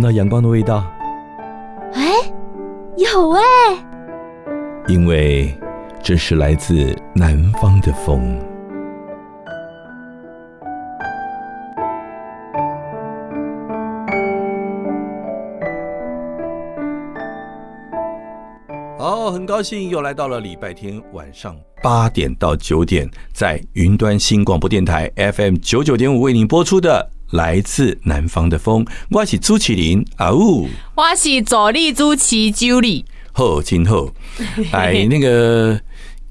[0.00, 0.82] 闻到阳光的味道？
[1.92, 2.10] 哎，
[2.96, 3.42] 有哎。
[4.88, 5.54] 因为
[6.02, 8.38] 这是来自南方的风。
[19.30, 28.84] 很高兴又来到了礼拜天晚上八点到九点，在云端新广播电台 FM 九九点五为您播出的《来自南方的风》。
[29.10, 33.04] 我是朱启林啊呜，我是左立朱奇 Julie。
[33.32, 34.12] 好，今后
[34.72, 35.80] 哎，那个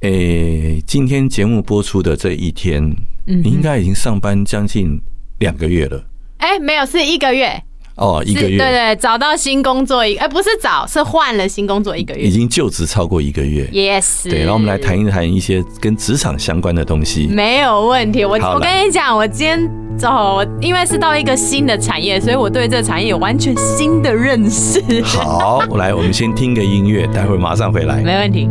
[0.02, 5.00] 诶，今天节目播出的这一天，你应该已经上班将近
[5.40, 6.06] 两个月了。
[6.38, 7.64] 哎，没有，是一个月。
[8.00, 13.66] 哦，一个月，对对，找到新工作一，哎，不是找，是换了新工作一个月，已经就职超过一个月。
[13.74, 17.28] Yes，对，然后我们来谈一谈一些跟职场相关的东西。
[17.28, 24.82] 没有问题，我我跟你讲，我今天走，因为是到一个新的产业，所以我对这个产业有完全新的认识。
[25.04, 28.02] 好，来，我们先听个音乐，待会儿马上回来。
[28.02, 28.50] 没问题。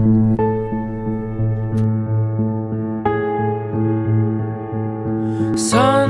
[5.57, 6.09] 三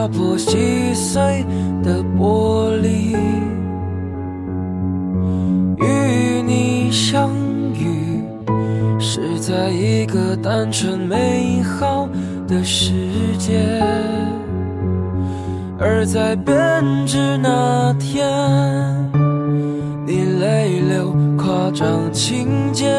[0.00, 1.44] 打破细碎
[1.82, 3.14] 的玻璃，
[5.76, 7.28] 与你相
[7.74, 8.24] 遇
[8.98, 12.08] 是在一个单纯美好
[12.48, 12.94] 的世
[13.36, 13.78] 界，
[15.78, 18.26] 而在编织那天，
[20.06, 22.90] 你泪流夸张情节。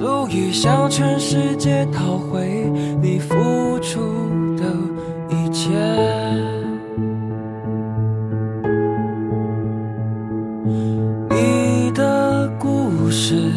[0.00, 2.64] 足以向全世界讨回
[3.02, 3.36] 你付
[3.80, 4.00] 出
[4.56, 4.64] 的
[5.28, 5.68] 一切。
[11.28, 13.52] 你的故事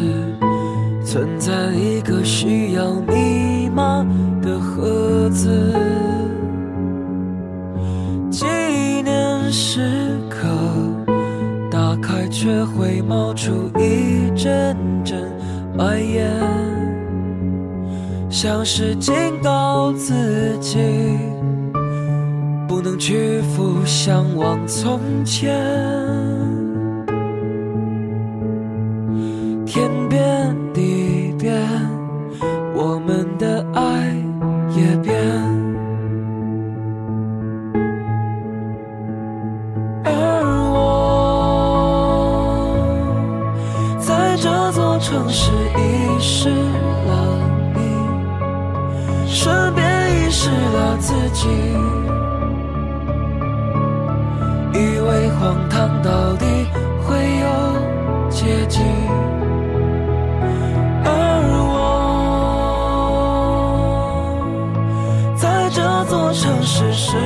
[1.02, 4.06] 存在一个需要密码
[4.42, 5.48] 的盒子，
[8.30, 8.44] 纪
[9.02, 10.46] 念时刻
[11.70, 15.24] 打开却会冒出一阵阵。
[15.76, 16.30] 白眼，
[18.30, 19.12] 像是警
[19.42, 20.78] 告自己，
[22.68, 25.54] 不能屈服，向往从前。
[29.66, 31.60] 天变地变，
[32.74, 34.14] 我们的爱
[34.76, 35.12] 也变。
[40.04, 40.10] 而
[40.72, 40.78] 我，
[43.98, 45.50] 在这座城市
[46.26, 47.38] 失了
[47.74, 47.80] 你，
[49.26, 51.46] 顺便遗失了自己，
[54.72, 56.46] 以为荒唐到底
[57.02, 57.46] 会有
[58.30, 58.80] 结局，
[61.04, 61.08] 而
[61.68, 61.76] 我
[65.36, 67.18] 在这座城市失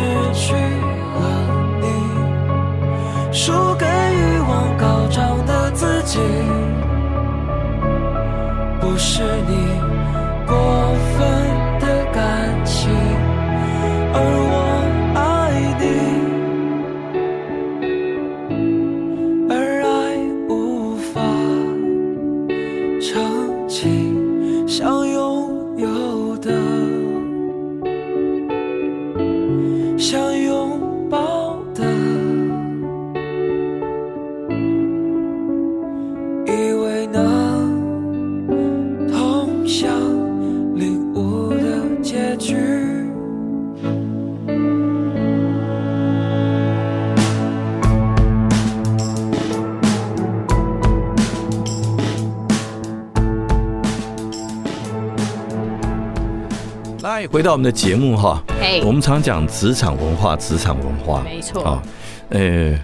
[57.48, 61.82] 到我们的节目哈，哎，我们常讲职场文化，职场文化，没错啊，
[62.28, 62.78] 呃，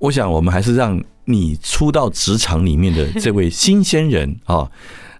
[0.00, 4.68] 我想我们还是让你初到职场里面的这位新鲜人 啊，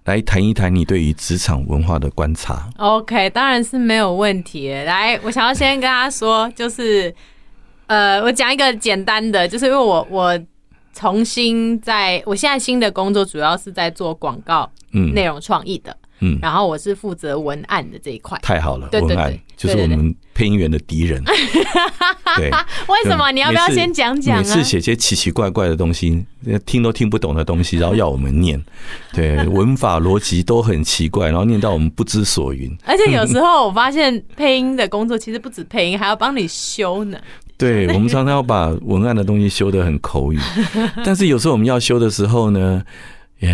[0.03, 2.69] 来谈一谈你对于职场文化的观察。
[2.75, 4.69] OK，当然是没有问题。
[4.69, 7.15] 来，我想要先跟他说，就是
[7.87, 10.37] 呃，我讲一个简单的，就是因为我我
[10.93, 15.89] 重新在我现在新的工作主要是在做广告，嗯，内容创意的。
[15.89, 16.02] 嗯，
[16.41, 21.23] 然后我是负责文案的这一块，太好了，对对对，文案就是我们配音员的敌人。
[22.35, 22.49] 对，
[22.87, 23.31] 为什么？
[23.31, 24.39] 你要不要先讲讲啊？
[24.39, 26.25] 每次写些奇奇怪怪的东西，
[26.65, 28.59] 听都听不懂的东西， 然后要我们念，
[29.13, 32.75] 对，文法逻辑都很奇怪，然后念到我们不知所云。
[32.85, 37.17] 而且有时候我发现配音的工作其实不止配音，还要帮你修呢。
[37.55, 40.39] 对，我们常常要把文案的东西修得很口语，
[41.05, 42.83] 但是有时候我们要修的时候呢，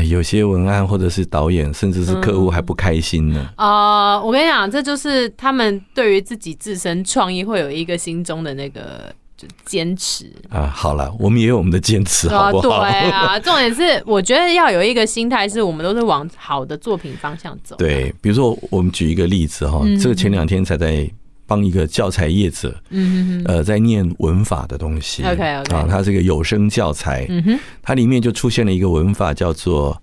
[0.09, 3.49] 有些文案或者是导演，甚至是客户还不开心呢。
[3.55, 10.67] 啊、嗯呃，我跟你讲，这就是他们对于自己自身创意会有一个心中的那个就坚持啊。
[10.67, 12.81] 好了，我们也有我们的坚持，好不好？
[12.81, 17.75] 对啊， 重点是我觉得要有一个心态，是我们都是往好的作品方向走。
[17.77, 21.09] 对，比如说我们举一个例子哈，这个前两天才在。
[21.49, 29.99] 帮一个教材业者，嗯呃，在念文法的东西，OK OK，啊，它是一个有声教材，嗯哼，它里面就出现了一个文法叫做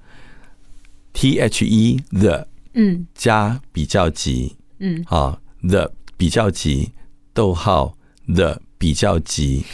[1.13, 2.45] T H E the，
[2.75, 6.91] 嗯，加比较级，嗯，啊，the 比较级，
[7.33, 7.95] 逗号
[8.27, 9.65] the 比较级，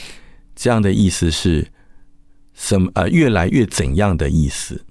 [0.55, 1.67] 这样的意思是
[2.53, 2.91] 什么？
[2.95, 4.85] 呃，越来越怎样的意思？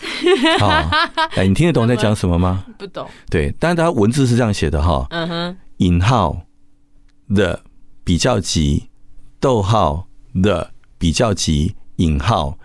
[0.62, 0.88] 啊，
[1.34, 2.64] 哎，你听得懂在讲什么吗？
[2.78, 3.06] 不懂。
[3.28, 5.56] 对，但是它文字是这样写的哈，嗯哼。
[5.80, 6.46] 引号
[7.34, 7.64] 的
[8.04, 8.90] 比较级，
[9.38, 10.06] 逗号
[10.42, 12.58] 的比较级，引号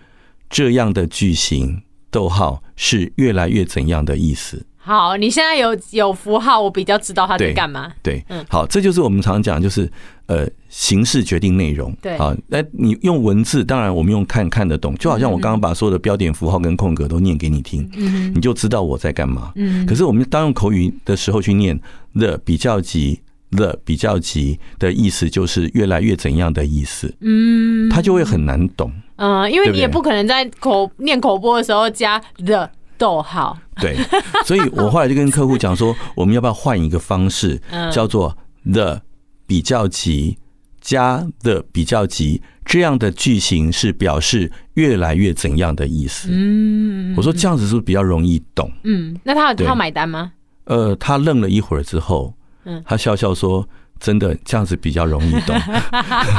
[0.50, 4.66] 这样的句型，逗号是越来越怎样的意思？
[4.86, 7.92] 好，你现在有有符号，我比较知道他在干嘛。
[8.04, 9.90] 对，嗯，好，这就是我们常讲，就是
[10.26, 11.92] 呃，形式决定内容。
[12.00, 19.50] 对，好，那你用文字，当然我们用看看得懂，就好像我刚刚把所有的标点符号跟空格都念给你听，嗯，你就知道我在干嘛。
[19.56, 21.76] 嗯，可是我们当用口语的时候去念。
[22.18, 33.96] the 比较级，the 比较级的意思就是越来越怎样的意思，嗯，他就会很难懂，嗯，因为你也不可能在口念口播的时候加 the 逗号，对，
[34.44, 37.60] 所以我后来就跟客户讲说，我们要不要换一个方式，
[37.92, 38.36] 叫做
[38.72, 39.00] the
[39.46, 40.38] 比较级
[40.80, 48.70] 加 the 比较级，这样的句型是表示越来越怎样的意思，嗯，我说这样子是不是比较容易懂？
[48.84, 50.32] 嗯，那他他买单吗？
[50.64, 52.34] 呃，他愣了一会儿之后，
[52.64, 53.68] 嗯，他笑笑说
[54.00, 55.56] ：“真的这样子比较容易懂。”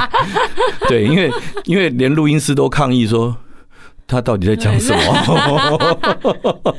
[0.89, 1.31] 对，因为
[1.63, 3.35] 因为连录音师都抗议说，
[4.07, 6.73] 他到底在讲什么？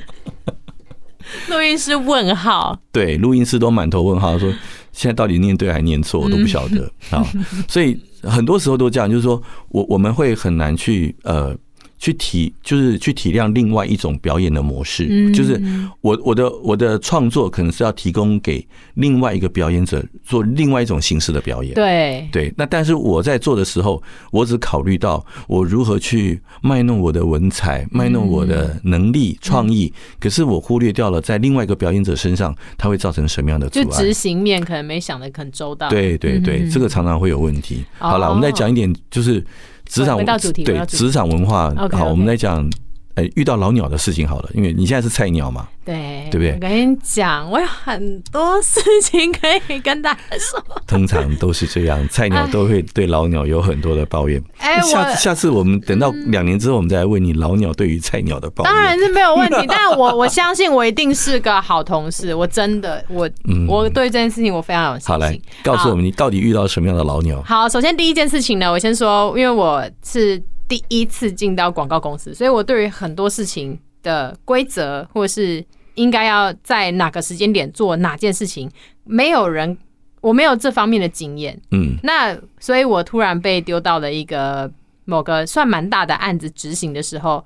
[1.49, 4.51] 录音师问号，对，录音师都满头问号，说
[4.93, 7.23] 现在到底念对还念错，我都不晓得啊。
[7.69, 11.55] 所以很多时候都这样，就是说我我们会很难去呃。
[11.99, 15.61] 去体就是去体谅另外一种表演的模式，就是
[16.01, 18.65] 我我的我的创作可能是要提供给
[18.95, 21.75] 另外一个表演者做另外一种形式的表演。
[21.75, 24.01] 对对，那但是我在做的时候，
[24.31, 33.85] 我只考虑到我如何去卖弄我的文采，卖弄我的能力创意，可是我忽略掉了在另外一个表演者身上，它会造成什么样的阻碍？
[33.85, 35.89] 就执行面可能没想的很周到。
[35.89, 37.85] 对对对，这个常常会有问题。
[37.99, 39.45] 好了，我们再讲一点，就是。
[39.89, 40.19] 职场
[40.65, 42.71] 对职场文化好，我们来讲，
[43.19, 46.53] 哎，遇到老鸟的事情好了，因为你现在是菜鸟嘛，对，对不对？
[46.53, 50.63] 我跟你讲，我有很多事情可以跟大家说。
[50.87, 54.41] 通常都是这样，菜鸟都会对老鸟有很多的抱怨。
[54.59, 58.73] 哎，下次下次我们等到两年之后，我们再来问你老鸟对于菜鸟的抱怨。
[58.73, 63.29] 当然是没有问题， 但我我相信我一定是个好同事，我真的我
[63.67, 65.13] 我对这件事情我非常有信心。
[65.13, 67.43] 好，来告诉我们你到底遇到什么样的老鸟？
[67.43, 70.41] 好，首先第一件事情呢，我先说，因为我是。
[70.69, 78.71] 第一次进到广告公司，所以我对于很多事情的规则，或是应该要在哪个时间点做哪件事情，
[79.05, 79.77] 没有人，
[80.21, 81.59] 我没有这方面的经验。
[81.71, 84.71] 嗯，那所以我突然被丢到了一个
[85.07, 87.43] 某个算蛮大的案子执行的时候，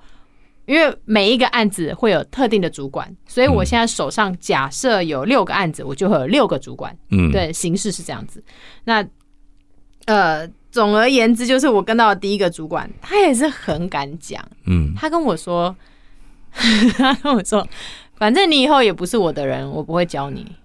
[0.65, 6.93] 因为每一个案子会有特定的主管，所以我现在手上假设有六个案子，我就会有六个主管。
[7.09, 8.43] 嗯，对，形式是这样子。
[8.83, 9.07] 那
[10.07, 10.45] 呃。
[10.73, 14.43] 总而言之，就是我跟到的第一个主管，他也是很敢讲。
[14.65, 15.75] 嗯，他跟我说，
[16.97, 17.65] 他跟我说，
[18.15, 20.55] 反正你以后也不是我的人，我不会教你。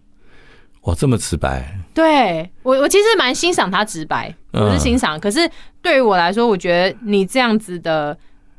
[0.84, 1.78] 哇，这么直白？
[1.92, 5.20] 对我，我其实蛮欣赏他直白，我是欣赏。
[5.20, 5.46] 可是
[5.82, 8.16] 对于我来说，我觉得你这样子的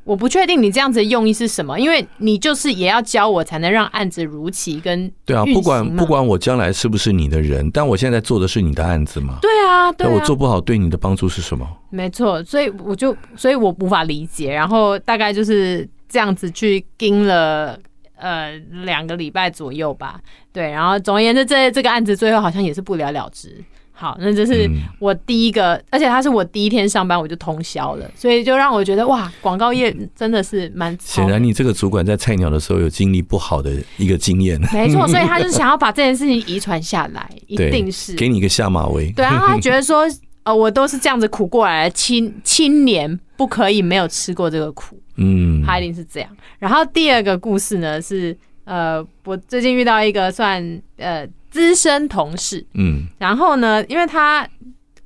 [0.09, 9.37] 我不确定你这样子的用意是什么，因为你就是也要教我，才能让案子如期跟对啊，不管不管我将来是不是你的人，但我现在做的是你的案子嘛。
[9.39, 11.63] 对啊，对啊，我做不好，对你的帮助是什么？
[11.91, 17.77] 没错，所以我就所以我无法理解，然后大概就是这样子去盯了
[18.15, 20.19] 呃两个礼拜左右吧。
[20.51, 23.63] 对，然后总而言之，这这个案子最后好像也是不了了之。
[23.99, 24.65] 好，那这是
[24.97, 30.97] 我第一个，嗯、而且他是我第一天上班我就通宵了，所以就让我觉得哇，广告业真的是蛮。
[31.01, 34.57] 显然，你这个主管在菜鸟的时候有经历不好的一个经验。
[34.71, 39.11] 没错， 所以他就想要把这件事情遗传下来，一定是给你一个下马威。
[39.11, 40.07] 对啊，他觉得说，
[40.43, 44.97] 呃，我都是这样子苦过来的，青青年不可以没有吃过这个苦。
[45.17, 46.29] 嗯，他一定是这样。
[46.57, 51.27] 然后第二个故事呢是，呃，我最近遇到一个算呃。
[51.49, 54.47] 资深同事，嗯，然后呢，因为他，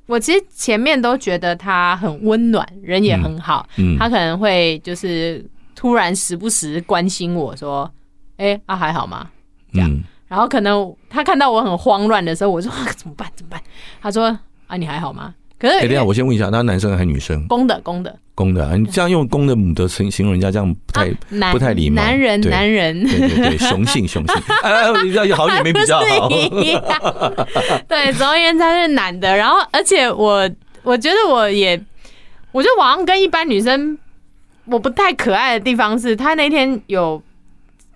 [0.06, 7.90] 我其实前面都觉得他很温暖，人也很好，嗯，他可能会就是突然时不时关心我说，
[8.36, 9.30] 哎，啊还好吗？
[9.72, 13.28] 这样，然后可能他看到我很慌乱的时候，我说啊怎么办？
[13.34, 13.60] 怎么办？
[14.00, 15.34] 他说啊你还好吗？
[15.64, 17.46] 可是，哎，等一下，我先问一下，他男生还是女生？
[17.48, 18.14] 公的，公的。
[18.34, 21.10] 公的，你这样用公的母的形形容人家，这样不太
[21.52, 22.02] 不太礼貌。
[22.02, 24.42] 男人，男人，对对对，雄性， 雄性。
[24.62, 24.82] 哎，
[25.26, 26.28] 要好也没比较好。
[27.88, 29.34] 对，总而言之他是男的。
[29.34, 30.46] 然后，而且我
[30.82, 31.82] 我觉得我也，
[32.52, 33.96] 我觉得网上跟一般女生
[34.66, 37.22] 我不太可爱的地方是，他那天有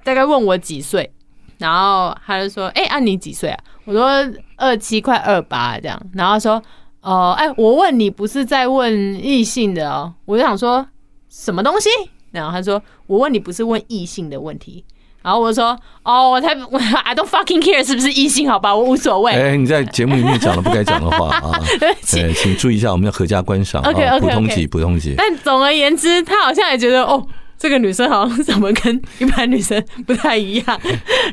[0.02, 1.10] 大概问我几岁，
[1.58, 6.62] 然后他就说：“哎，按你几岁啊？”我说：“二七快二八这样。”然后说。
[7.00, 8.92] 哦，哎，我问你不是在问
[9.24, 10.86] 异性的哦，我就想说
[11.28, 11.88] 什么东西？
[12.30, 14.84] 然后他说我问你不是问异性的问题，
[15.22, 16.48] 然后我就说哦，我才，
[17.04, 18.48] I don't fucking care 是不是异性？
[18.48, 19.32] 好吧，我无所谓。
[19.32, 23.80] 哎，你在节目里面讲了不该讲的话 啊，对不起，请注意一下，我们要合家观赏。
[23.82, 25.14] OK OK，普通级，普通级。
[25.16, 27.26] 但总而言之，他好像也觉得哦，
[27.56, 30.80] 这个女生好像怎么跟一般女生不太一样。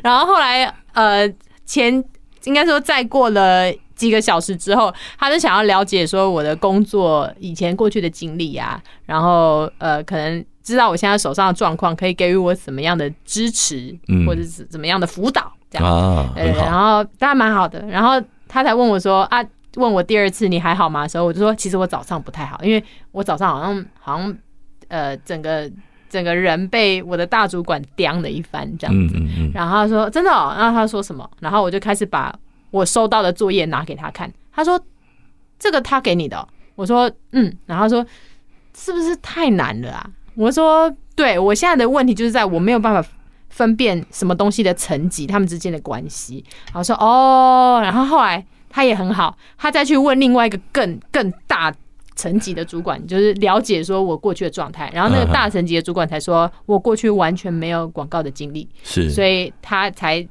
[0.02, 1.30] 然后后来呃，
[1.66, 2.02] 前
[2.44, 3.70] 应该说再过了。
[3.96, 17.80] 几个小时之后，他就想要了解说我的工作以前过去的经历啊，然后呃，可能知道我现在手上的状况，可以给予我怎么样的支持，嗯或者是怎么样的辅导，这样啊，对，然后当然蛮好的。
[17.86, 19.42] 然后他才问我说啊，
[19.76, 24.36] 问我第二次你还好吗的时候，我就说其实我早上不太好，因为我早上好像好像
[24.88, 25.70] 呃，整个
[26.10, 29.16] 整个人被我的大主管刁了一番这样子。
[29.54, 31.26] 然后他说真的哦，然后他说什么？
[31.40, 32.34] 然后我就开始把。
[32.76, 34.78] 我收到的作业拿给他看，他说
[35.58, 38.04] ：“这个他给你的。”我说：“嗯。”然后说
[38.76, 43.08] ：“是不是太难了啊？”我说：“对，我现在的问题就是在我没有办法
[43.48, 51.74] 分辨什么东西的层级，他们之间的关系。”然后说：“哦。”然后后来他也很好，他再去问另外一个更更大
[52.14, 54.90] 层级的主管，就是了解说我过去的状态。
[54.92, 60.28] 然后那个大层级的主管才说：“我过去完全没有广告的经历。”是，所以他才。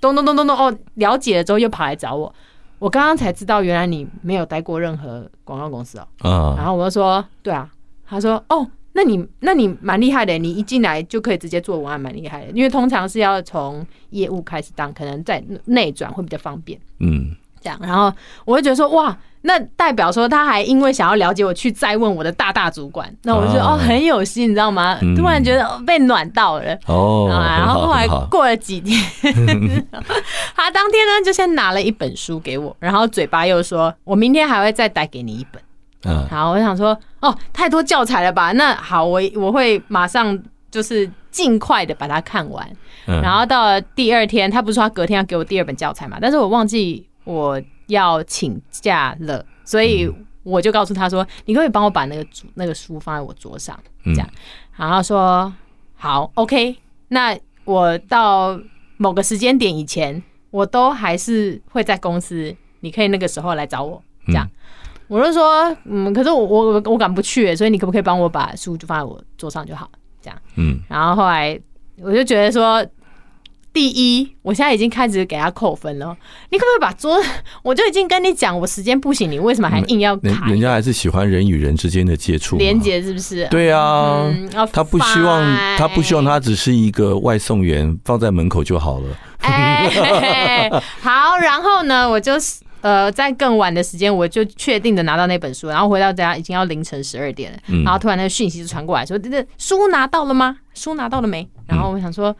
[0.00, 0.56] 咚咚咚咚咚！
[0.56, 2.32] 哦，了解了之后又跑来找我。
[2.78, 6.06] 我刚刚才知道，原来你没有待过任何广告公司哦。
[6.24, 6.54] 嗯。
[6.56, 7.70] 然后我就说：“对啊。”
[8.06, 12.52] 他说：“哦，那你那你蛮厉害的，你一进来就可以直接做文案，蛮厉害的。
[12.52, 17.34] 因为通常是要从业务开始当，可能在内转会比较方便。”嗯。
[17.66, 18.12] 这样，然后
[18.44, 24.98] 我就觉得说：“哇。”那代表说，他还因为想要了解我去再问我的大大主管，那我就觉得哦，很有心，你知道吗？
[25.16, 27.28] 突然觉得被暖到了哦。
[27.30, 29.00] 然后后来过了几天，
[30.56, 35.62] 他当天呢就先拿了一本书给我，然后嘴巴又说：“我明天还会再带给你一本。”
[36.06, 38.50] 嗯，好，我想说哦，太多教材了吧？
[38.50, 40.36] 那好，我我会马上
[40.72, 42.68] 就是尽快的把它看完。
[43.04, 46.18] 然后到了第二天，他不是说他隔天要给我第二本教材嘛？
[46.20, 47.62] 但是我忘记我。
[47.88, 54.28] 要请假了，所以我就告诉他说：“你可以帮我把那个那个书放在我桌上，这样。”
[54.74, 55.54] 然后说
[55.94, 56.76] ：“好，OK。
[57.10, 58.60] 那我到
[58.96, 64.44] 某个时间点以前，我都还是会在公司，你可以那个时候来找我，这样。”
[65.06, 69.88] 我就说：“嗯，可是我我我赶不去，所以你可不可以帮我把书就放在我桌上就好，
[70.20, 70.80] 这样。”嗯。
[70.88, 71.56] 然后后来
[72.00, 72.84] 我就觉得说。
[73.76, 76.16] 第一，我现在已经开始给他扣分了。
[76.48, 77.22] 你可不可以把桌？
[77.62, 80.48] 我就已经跟你讲，我时间不行，你为什么还硬要开？
[80.48, 83.46] 人家还是喜欢人与人之间的接触，连接是不是？
[83.48, 89.08] 对啊，嗯、他不希望，他不希望他只是一个外送员，放在门口就好了。
[89.40, 90.70] 哎，
[91.02, 92.32] 好，然后呢，我就
[92.80, 97.58] 呃，在更晚的时间，我就确定的拿到那本书，然后回到家已经要凌晨十二点了。
[97.84, 100.56] 然后突然那个讯息就传过来说：“这这书拿到了吗？
[100.72, 102.34] 书拿到了没？”然后我想说。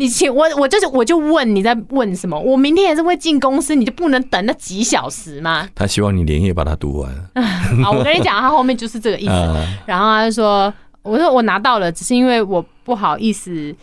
[0.00, 2.40] 你请我，我就是我就问你在问什么？
[2.40, 5.68] 我明天也是会进公司，你就不能等那几小时吗？
[5.74, 7.12] 他希望你连夜把它读完。
[7.34, 9.32] 啊，我跟你讲，他后面就是这个意思。
[9.84, 13.76] 然后他就说：“我说我拿到了，只是因为我不好意思，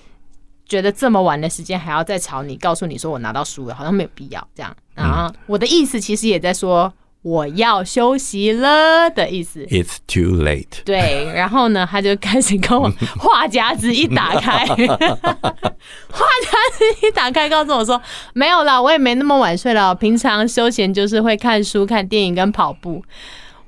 [0.65, 4.75] 觉得这么晚的时间还要再吵你，告诉你说我拿到书了，好像没有必要这样。
[4.95, 6.91] 然后我的意思其实也在说。”
[7.27, 9.65] 我要休息了的意思。
[9.65, 10.81] It's too late。
[10.85, 18.01] 对，然后呢，他就开始跟我话匣子一打开， 话匣子一打开，告诉我说
[18.33, 19.93] 没有啦，我也没那么晚睡了。
[19.93, 23.03] 平常休闲就是会看书、看电影跟跑步，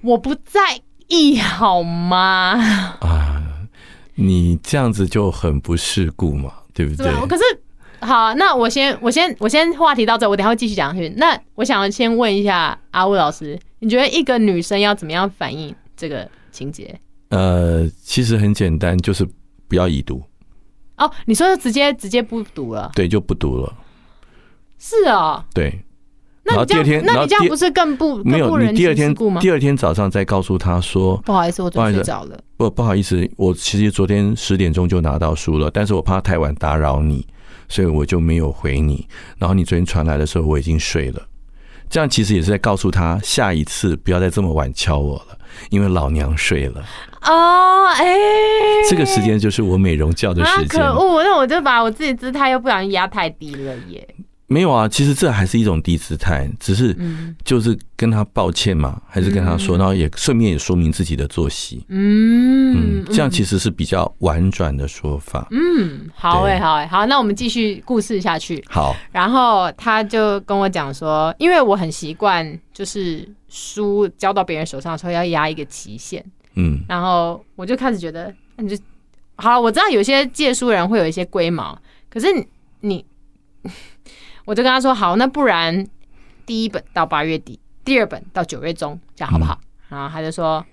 [0.02, 2.98] 我不在意好吗？
[3.02, 3.44] 啊，
[4.16, 7.12] 你这样子就很不世故嘛，对不对？
[7.28, 7.44] 可是。
[8.02, 11.10] 好，那我先我先我先话题到这，我等下会继续讲下去。
[11.18, 17.00] 那我想先问一下阿乌老师，你觉得一个女生要怎么样反应这个情节？
[17.30, 19.28] 呃，其实很简单，就是
[19.68, 20.22] 不要已读。
[20.98, 22.92] 哦，你说就直接直接不读了？
[22.96, 23.74] 对，就不读了。
[24.78, 25.44] 是哦。
[25.54, 25.80] 对。
[26.44, 28.58] 那你这样，那你这样不是更不没有？
[28.58, 29.40] 你第二天吗？
[29.40, 37.28] 第二天早上再告诉他说：“不好意思，我昨天睡着了。”不，不好意思，我其实昨天十点钟就拿到书了，但是我怕太晚打扰你。
[37.70, 39.08] 所以我就没有回你，
[39.38, 41.22] 然后你昨天传来的时候我已经睡了，
[41.90, 45.38] 这样其实也是在告诉他下一次不要再这么晚敲我了，
[45.70, 46.84] 因为老娘睡了。
[47.22, 48.16] 哦，哎，
[48.90, 50.68] 这个时间就是我美容觉的时间。
[50.68, 54.16] 可恶，那我就把我自己姿态又不小心压太低了耶。
[54.50, 56.98] 没有啊，其实这还是一种低姿态，只是
[57.46, 61.86] 就是跟他抱歉嘛，还是跟他说，然后也顺便也说明自己的作息。
[61.88, 65.48] 嗯嗯，这样其实是比较婉转的说法。
[65.52, 68.64] 嗯，好哎，好哎，好，那我们继续故事下去。
[68.68, 76.26] 好，然后他就跟我讲说，因为我很习惯，就是书交到别人手上的时候要压一个期限。
[76.56, 78.76] 嗯，然后我就开始觉得，你就
[79.36, 81.80] 好，我知道有些借书人会有一些龟毛，
[82.10, 82.28] 可是
[82.82, 83.06] 你。
[84.50, 85.86] 我就跟他说好，那不然
[86.44, 89.60] 第一本到八月底，第二本到九月中，这样好不好？
[89.90, 90.66] 然后他就说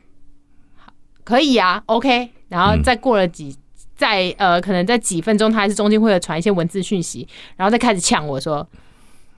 [0.77, 0.91] 好，
[1.25, 2.31] 可以啊，OK。
[2.49, 3.55] 然后再过了几，
[3.95, 8.67] 再呃，可能在几分钟，他还是中间会有传一些文字讯息，然后再开始呛我说，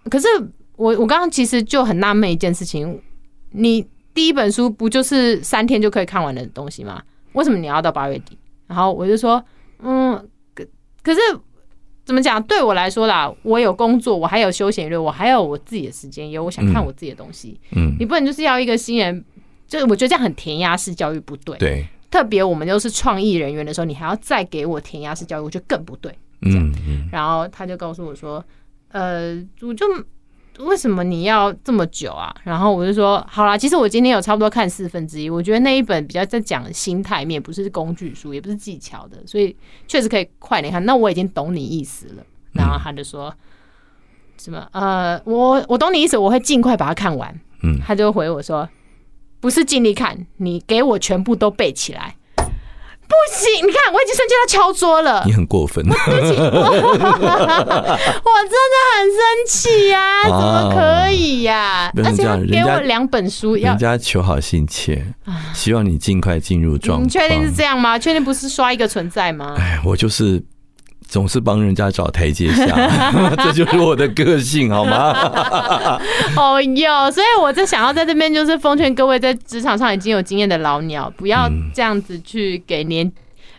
[0.09, 0.29] 可是
[0.77, 3.03] 我我刚刚其实就很纳闷一件事情，
[3.51, 7.03] 你第一本书不就是三天就可以看完的东西吗？
[7.33, 8.39] 为什么你要到八月底？
[8.69, 9.45] 然后我就说，
[9.81, 10.15] 嗯，
[10.55, 10.65] 可
[11.03, 11.19] 可是。
[12.09, 12.43] 怎么讲？
[12.45, 17.61] 对我来说啦，我有工作，我还有休闲娱乐，我还有我自己的时间，有我想看我自己的东西。
[17.73, 19.23] 嗯，你不能就是要一个新人，
[19.67, 21.59] 就我觉得这样很填鸭式教育不对。
[21.59, 26.11] 对，特别我们都是创意人员的时候，你还要再给我填鸭式教育，我觉得更不对。
[26.41, 26.73] 这样，
[27.13, 28.43] 然后他就告诉我说
[28.89, 29.85] ：“呃，我就。”
[30.59, 32.35] 为什么你要这么久啊？
[32.45, 40.85] 然后我就说好啦，其实我今天有差不多看四分之一，我觉得那一本比较在讲心态面，不是工具书，也不是技巧的，所以确实可以快点看。
[40.85, 42.23] 那我已经懂你意思了。
[42.53, 43.33] 然后他就说
[44.37, 47.41] 什么呃，我我懂你意思，我会尽快把它看完。
[47.63, 48.69] 嗯，他就回我说，
[49.41, 52.17] 不是尽力看，你给我全部都背起来。
[53.09, 55.23] 不行，你看我已经生气他敲桌了。
[55.25, 55.83] 你很过分。
[55.89, 56.13] 我 真
[58.53, 59.19] 的很生
[59.49, 60.23] 气呀！
[60.25, 61.91] 怎么可以呀？
[62.05, 65.03] 而且给我两本书，要人家求好心切，
[65.55, 67.07] 希望你尽快进入状况。
[67.07, 67.99] 你确定是这样吗？
[67.99, 69.55] 确定不是刷一个存在吗？
[69.59, 70.45] 哎，我就是。
[71.09, 72.67] 总是帮人家找台阶下，
[73.43, 75.11] 这就是我的个性，好吗？
[76.37, 83.11] 哦哟，所以我就想要在这边，就是奉劝各位在职场上已经有经验的老鸟，不要这样子去给年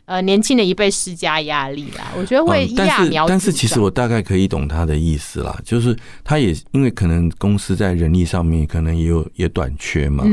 [0.06, 2.12] 呃年轻的一辈施加压力啦。
[2.16, 3.28] 我觉得会揠苗助长。
[3.30, 10.24] 但是其实我大概可以懂他的意思啦，就是他也因为可能公司在人力上面可能也有也短缺嘛，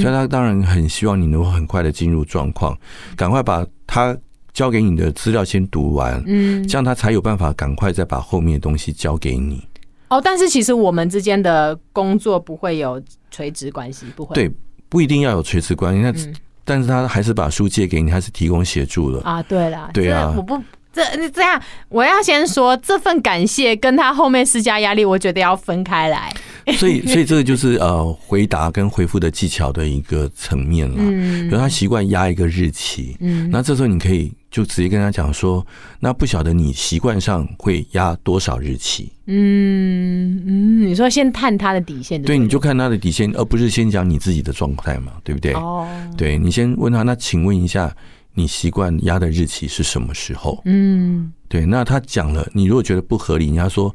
[0.00, 2.78] 所以他当然很希望你能够很快的进入状况，
[3.16, 4.16] 赶快把他。
[4.52, 9.66] 交给你的资料先读完，嗯，这样他才有办法赶快再把后面的东西交给你。
[10.08, 14.34] 哦，但是其实我们之间的工作不会有垂直关系，不会。
[14.34, 14.50] 对，
[14.88, 16.00] 不一定要有垂直关系。
[16.00, 16.34] 那、嗯、
[16.64, 19.42] 但是他还是把书借给你，还是提供协助了啊？
[19.42, 20.60] 对啦，对啊，我不。
[20.92, 26.32] 这这样，我要先说这份感谢跟他后面施加压力，我觉得要分开来。
[26.74, 30.96] 所以，所以这个就是呃，回答跟回复的技巧的一个层面了。
[30.98, 35.66] 嗯，比如他习惯压一个日期，嗯，那这时候你可以就直接跟他讲说，
[35.98, 39.10] 那不晓得你习惯上会压多少日期？
[39.26, 45.52] 嗯嗯，你说先探他的底线对你就看他的底线，而不是先讲你自己的状态嘛，对不对？
[45.54, 47.92] 哦，对，你先问他，那请问一下。
[48.40, 50.62] 你习惯压的日期是什么时候？
[50.64, 51.66] 嗯，对。
[51.66, 53.94] 那他讲了，你如果觉得不合理，人家说，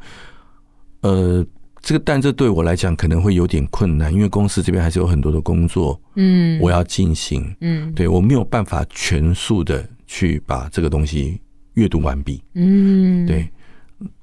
[1.02, 1.44] 呃，
[1.82, 11.42] 这个但这对我来讲可能会有点困难，因为公司这边还是有很多的工作，嗯，我要进行，嗯，对我没有办法全速的去把这个东西
[11.74, 13.50] 阅读完毕，嗯，对。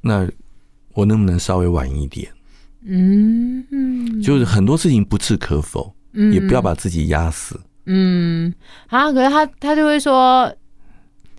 [0.00, 0.28] 那
[0.94, 2.30] 我能不能稍微晚一点？
[2.84, 7.58] 嗯嗯，就是很多事情不置可否，嗯也不要把自己压死。
[7.86, 8.52] 嗯
[8.88, 10.52] 啊，可是他他就会说，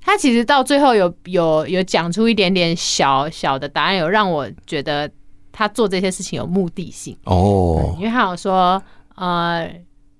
[0.02, 5.10] 他其实到最后有有有讲出一点点小小的答案，有让我觉得
[5.52, 7.18] 他做这些事情有目的性。
[7.26, 8.82] 哦，因为他有说，
[9.16, 9.74] 呃，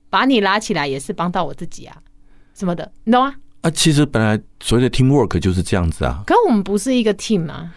[0.10, 1.98] 把你拉起来也是帮到我自己啊，
[2.54, 3.36] 什么的，你懂吗？
[3.62, 7.74] 啊，其实本来所谓的 teamwork 就是这样子啊，可我们不是一个 team 啊，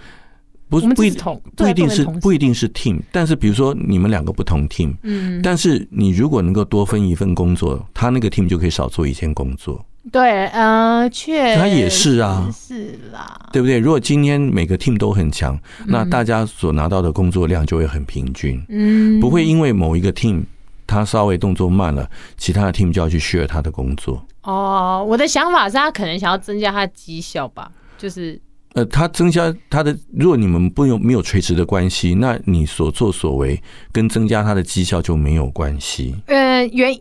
[0.69, 12.49] 不是不一定只是同不一定是不一定是 team，但是比如说你们两个不同 team，嗯，但是你如果能够多分一份工作，他那个 team 就可以少做一件工作，对，呃，确他也是啊。
[12.53, 13.79] 是啦，对不对？
[13.79, 20.43] 如果今天每个 team 都很强，那大家所拿到的工作量就会很平均，嗯，不会因为某一个 team
[20.87, 24.25] 他稍微动作慢了，其他的 team 就要去 share 他的工作。
[24.43, 28.41] 哦，我的想法是他可能想要增加他的绩效吧，就是
[28.77, 33.59] 呃，他增加他的，如果你们不用没有垂直的关系，那你所作所为
[33.91, 36.15] 跟增加他的绩效就没有关系。
[36.27, 36.95] 呃，原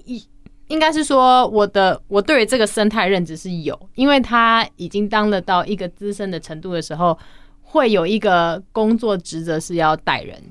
[0.68, 7.18] 应该是说我的我对于这个生态认知是有，因为他已经当了到一个资深的程度的时候，
[7.62, 10.42] 会有一个工作职责是要带人，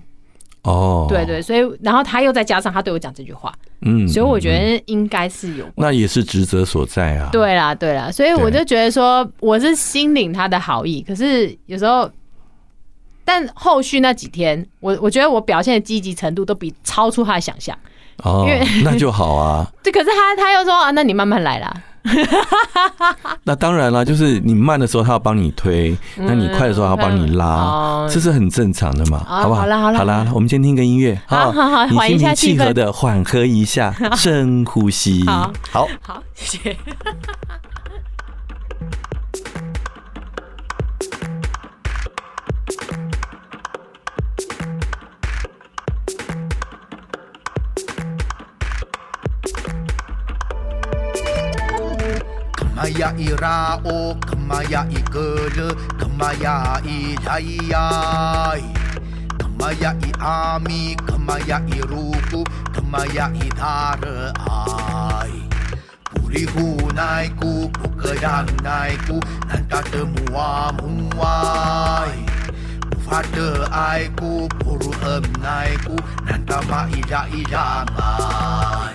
[0.65, 5.73] 哦，对对，所以然后他又再加上他对我讲这句话，嗯，所以我觉得应该是有关。
[5.77, 12.11] 那也是职责所在啊。，对啦，对啦，所以我就觉得说，我是心领他的好意，可是有时候，
[13.27, 17.79] 但后续那几天，我我觉得我表现的积极程度都比超出他的想象。
[18.23, 18.49] 哦
[18.85, 19.71] 那就好啊。
[19.85, 21.83] 对，可是他他又说啊，那你慢慢来啦。
[23.45, 29.63] 那当然了，就是你慢的时候他要帮你推，那你快的时候他要帮你拉哦，这是很正常的嘛，啊好不好？
[29.63, 35.25] 好啦好啦好啦，我们先听个音乐，好好好你心平气和的缓和一下，深呼吸。
[35.73, 36.23] 好好。
[36.35, 53.89] 谢，谢ายาอีราโอ
[54.29, 55.17] ขมายาอีเก
[55.57, 55.59] ล
[56.01, 57.29] ขมายาอีไท
[57.73, 57.89] ยา
[58.59, 58.61] ย
[59.41, 62.41] ขมายาอีอามีขมายาอีรูปุ
[62.75, 64.05] ขมายาอีธาร
[64.43, 64.61] อา
[65.29, 65.31] ย
[66.11, 66.67] ปุริหู
[67.01, 69.17] นายกูปุกยังนายกู
[69.49, 70.37] นันตาเตมัว
[70.79, 71.39] มุงวา
[72.11, 72.13] ย
[72.89, 73.79] ปุฟาเตอร์ไอ
[74.21, 75.95] กูปุรุเอิมนายกู
[76.27, 77.67] นันตามาอิจาอิจา
[77.97, 78.15] งา
[78.93, 78.95] ย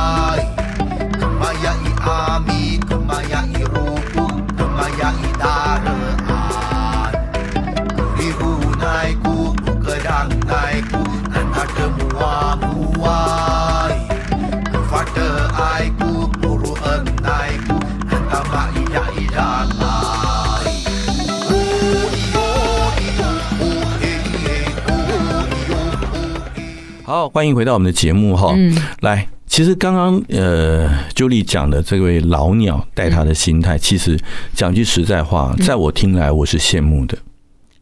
[27.11, 28.53] 好，欢迎回到我们的节目哈。
[28.55, 34.17] 嗯来，其实刚刚呃，Julie 讲的这位老鸟带他的心态，其实
[34.53, 37.17] 讲句实在话，在我听来，我是羡慕的。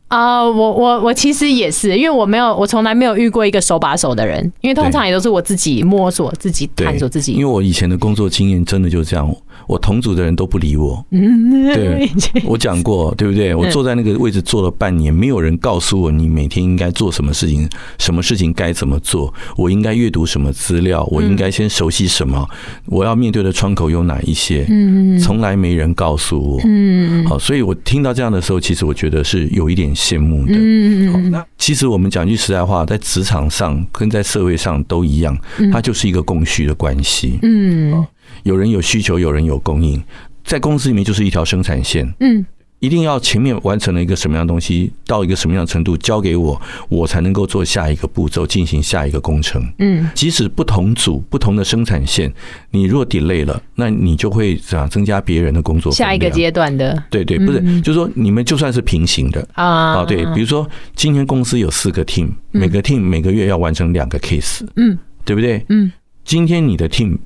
[0.08, 7.34] 啊、我我我其实也是，因为我没有，我从来没有遇过一个手把手的人，因为通常也都是我自己摸索、自己探索、自己。
[7.34, 9.32] 因为我以前的工作经验真的就是这样，
[9.68, 11.06] 我同组的人都不理我。
[11.12, 12.10] 嗯，对，
[12.46, 13.54] 我讲过，对不对？
[13.54, 22.48] 我坐在那个位置坐了半年，没有人告诉我你每天应该做什么事情，什么事情该怎么做，我应该阅读什么资料，我应该先熟悉什么，
[22.86, 24.66] 我要面对的窗口有哪一些？
[24.70, 26.62] 嗯从来没人告诉我。
[26.66, 30.54] 嗯好，所以我听到这样的时候，其实我觉得是有一点羡慕的。
[30.56, 35.38] 嗯好，那其实我们讲句实在话，在职场上跟在社会上都一样，
[35.72, 37.40] 它就是一个供需的关系。
[37.42, 38.06] 嗯
[38.44, 40.02] 有人有需求，有人有供应，
[40.44, 42.14] 在公司里面就是一条生产线。
[42.20, 42.46] 嗯
[42.82, 49.62] 一定要前面完成了一个什么样的东西，到一个什么样的程度交给我，我才能够做下一个步骤，进行下一个工程。
[49.80, 52.34] 嗯即使不同组、不同的生产线，
[52.72, 55.92] 你若 delay 了，那你就会怎样增加别人的工作。
[55.92, 65.66] 下一个阶段的对对，不是，就是说你们就算是平行的啊啊，对，比如说今天公司有四个 team，每个 team 每个月要完成两个 case，嗯对不对？
[65.68, 65.92] 嗯
[66.24, 67.18] 今天你的 team，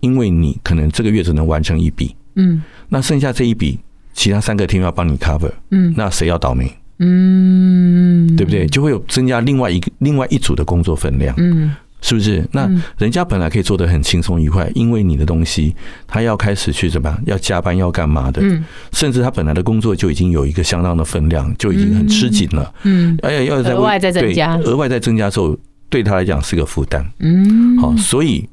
[0.00, 3.78] 因为你可能这个月只能完成一笔，嗯那剩下这一笔，
[4.12, 6.70] 其他三个 team 要帮你 cover，嗯那谁要倒霉？
[6.98, 8.66] 嗯，对不对？
[8.66, 11.34] 就会有增加另外一个另外一组的工作分量。
[11.38, 12.42] 嗯是不是？
[12.50, 17.22] 那人家本来可以做得很轻松愉快，因为你的东西，他要开始去怎么样？
[17.26, 18.40] 要加班要干嘛的？
[18.42, 22.72] 嗯甚至他本来的工作就已经有一个相当的分量，就已经很吃紧了。
[22.84, 25.54] 嗯，而且，要再额外再增加，额外再增加之后，
[25.90, 27.06] 对他来讲是个负担。
[27.18, 28.48] 嗯，好，所以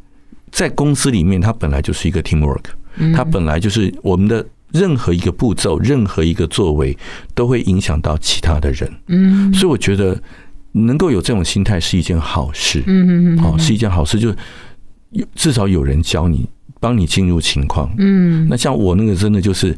[0.51, 2.63] 在公司里面，它本来就是一个 teamwork，
[3.15, 6.97] 它本来就是我们的任何一个步骤、任何一个作为
[7.33, 8.91] 都会影响到其他的人。
[9.07, 10.19] 嗯，所以我觉得。
[10.73, 14.29] 能够有这种心态是一件好事，嗯嗯好，是一件好事，就
[15.09, 16.47] 有至少有人教你，
[16.79, 19.75] 帮你进入情况，嗯，那像我那个真的就是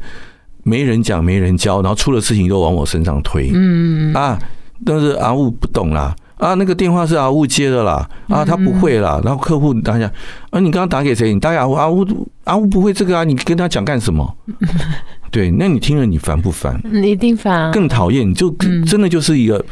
[0.62, 4.38] 没人讲，没人教，然后出了事情都往我身上推，嗯啊，
[4.84, 10.10] 但是阿雾不懂啦，啊，那个电话是阿雾接的啦，啊，他不会啦，然后客户打讲，
[10.50, 11.32] 啊，你刚刚打给谁？
[11.32, 14.36] 你打给阿雾，阿雾阿雾不会这个啊，你跟他讲干什么？
[15.30, 16.80] 对，那你听了你烦不烦？
[16.84, 18.50] 你一定烦，更讨厌，你就
[18.86, 19.64] 真的就是一个。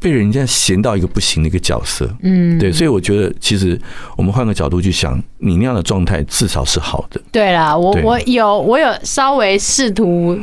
[0.00, 3.76] 被人家嫌到一个不行的一个角色，嗯，对，所以我觉得其实
[4.16, 7.20] 我们换个角度去想，你那样的状态至少是好的。
[7.32, 10.38] 对啦，我我有我有稍微试图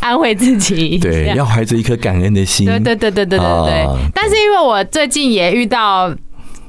[0.00, 2.66] 安慰自己，对，要怀着一颗感恩的心。
[2.66, 3.86] 对对对对对对对。
[4.14, 6.14] 但是因为我最近也遇到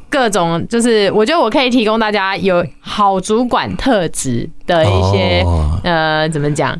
[0.10, 5.46] 各种，就是我觉得我可以提供大家有好主管特质的一些
[5.84, 6.80] 呃，怎么讲，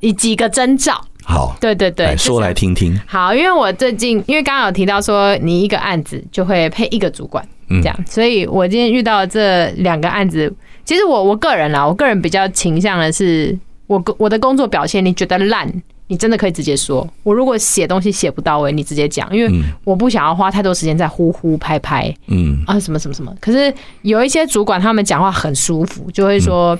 [0.00, 1.00] 以几个征兆。
[1.22, 2.98] 好，对对对，说来听听。
[3.06, 10.52] 好，因为我最近因为刚刚有提到说，你一个案子就会配一个主管，这样，所以我今天遇到这两个案子，
[10.84, 13.56] 其实我我个人啦，我个人比较倾向的是，
[13.90, 15.68] 我我的工作表现你觉得烂，
[16.06, 17.04] 你真的可以直接说。
[17.24, 23.34] 我如果写东西写不到位，你直接讲，因为我不想要花太多时间在呼呼拍拍，嗯啊什么什么什么。
[23.40, 26.78] 可是有一些主管他们讲话很舒服，就会说，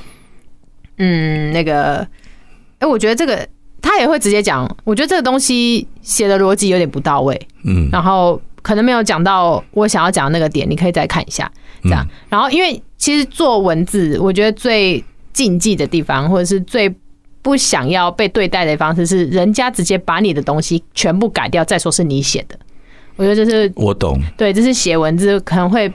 [0.99, 2.07] 嗯，那个，
[2.79, 3.47] 哎，我觉得这个。
[3.83, 11.51] 他也会直接讲，我觉得这个东西写的逻辑有点不到位，嗯，然后可能没有讲到我想要讲的那个点，你可以再看一下，
[11.85, 12.07] 这样。
[12.29, 16.95] 然后因为其实做文字，我觉得最禁忌的地方，或者是最
[17.43, 22.59] 不想要被对待的方式，是人家直接把你的东西全部改掉，再说是你写的。
[23.17, 25.93] 我觉得这是我懂，对，这是写文字可能会。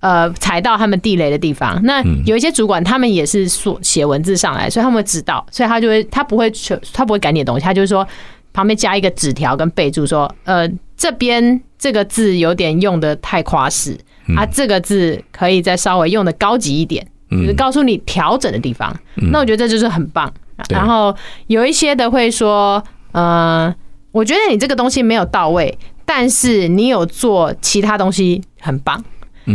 [0.00, 1.80] 呃，踩到他们地雷的地方。
[1.84, 6.52] 那有一些主管，他们也是说写文字上来，所以他们会知道，所以他就会，他不会
[6.92, 8.04] 他不会改你的东西，他就是说
[8.52, 13.96] 旁边加一个纸条跟备注说，呃，这边这个字有点用的太夸饰，
[14.36, 17.06] 啊，这个字可以再稍微用的高级一点，
[17.40, 18.94] 就是告诉你调整的地方。
[19.30, 20.32] 那我觉得这就是很棒。
[20.68, 21.14] 然后
[21.46, 23.74] 有一些的会说，呃，
[24.12, 29.02] 我觉得你这个东西没有到位，但是你有做其他东西很棒。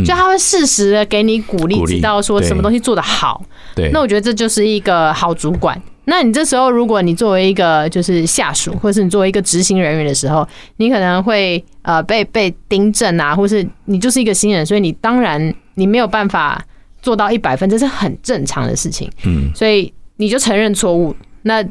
[0.05, 3.41] 就他会适时的给你鼓励，知道说什么东西做得好。
[3.73, 5.81] 对，那我觉得这就是一个好主管。
[6.03, 16.61] 那你这时候，如果你作为一个就是下属，或是你作为一个执行人员的时候，你可能会呃被被盯正啊，或是你就是一个新人，所以你当然你没有办法
[17.07, 19.09] 做到一百分，这是很正常的事情。
[19.23, 21.15] 嗯，所以你就承认错误。
[21.43, 21.63] 那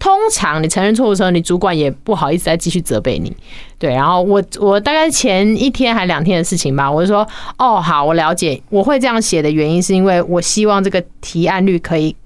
[0.00, 3.30] 通常你承认错误的时候，你主管也不好意思再继续责备你，
[3.78, 3.90] 对。
[3.92, 12.16] 然后我我大概前一天还两天的事情吧，我就说哦好，我了解，我会这样写的原因是因为我希望这个提案率可以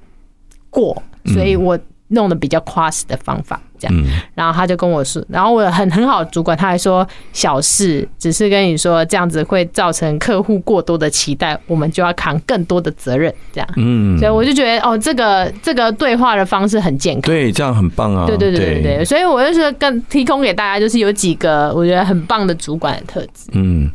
[0.71, 1.03] 过，
[1.35, 1.77] 所以我
[2.09, 3.61] 弄的比较夸实的方法。
[3.83, 23.91] 这样，然后他就跟我说，然后我很很好的主管，他还说小事，只是跟你说这样子会造成客户过多的期待，我们就要扛更多的责任，这样，嗯，所以我就觉得哦，这个这个对话的方式很健康，对，这样很棒啊，对对对对对，所以我就是更提供给大家，就是有几个我觉得很棒的主管的特质，嗯，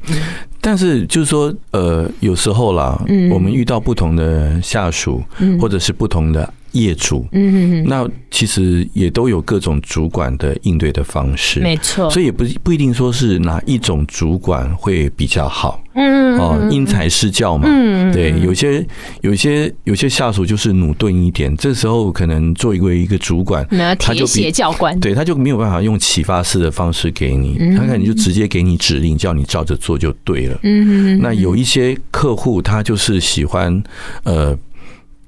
[0.68, 3.02] 但是就是说，呃，有时候啦，
[3.32, 5.24] 我们遇到不同的下属，
[5.62, 6.54] 或者是不同的。
[6.74, 18.86] 业主，嗯，那其实也都有各种主管的应对的方式，没错，所以也不不一定说是哪一种主管会比较好，嗯，哦，因材施教嘛，嗯，对，有些
[19.22, 23.68] 有些有些下属就是努钝一点，这时候可能作为一个主管，
[24.00, 33.82] 他就比教官，对，他就没有办法用启发式的方式给你，他可能就直接给你指令，叫你照着做就对了，嗯，那有一些客户他就是喜欢，
[34.24, 34.58] 呃。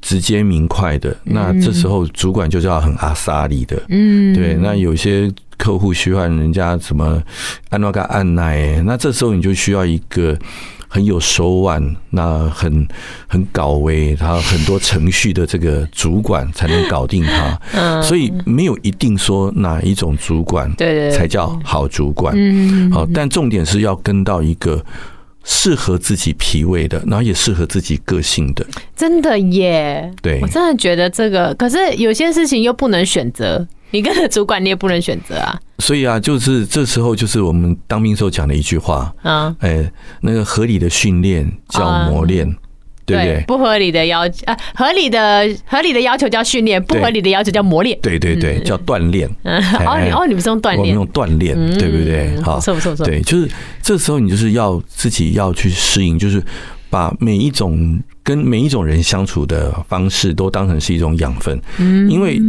[0.01, 4.55] 直接明快的，那这时候主管就叫很阿萨里的，嗯，对。
[4.55, 7.21] 那有些客户需要人家什么
[7.69, 10.37] 按那个按耐，那这时候你就需要一个
[10.87, 12.87] 很有手腕，那很
[13.27, 17.59] 很搞威，他很多程序的这个主管才能搞定他。
[17.73, 24.83] 嗯，所以没有一定说哪一种主管对才叫好主管，嗯，好，但重点是要跟到一个。
[25.51, 28.63] 适合自己脾胃的，然后也适合自己个性的，
[28.95, 30.09] 真的耶。
[30.21, 33.67] 对，我真的觉得这个，可是有些事情又不能选择。
[33.91, 35.59] 你跟着主管，你也不能选择啊。
[35.79, 42.55] 所以啊，就是这时候，就是我们当兵时候讲的一句话，啊，哎，那个合理的训练叫磨练，
[43.09, 43.43] 对不对？
[43.47, 47.97] 不合理的要求啊，合理的合理的要求叫训练，不合理的要求叫磨练。
[48.01, 49.27] 对对对，叫锻炼。
[49.43, 52.39] 哦，你哦，你们是用锻炼，我们用锻炼，对不对？
[52.41, 53.05] 好，不错不错不错。
[53.05, 53.49] 对，就是
[53.81, 56.41] 这时候你就是要自己要去适应，就是
[56.89, 62.41] 把每一种跟每一种人相处的方式都当成是一种养分，嗯，因为。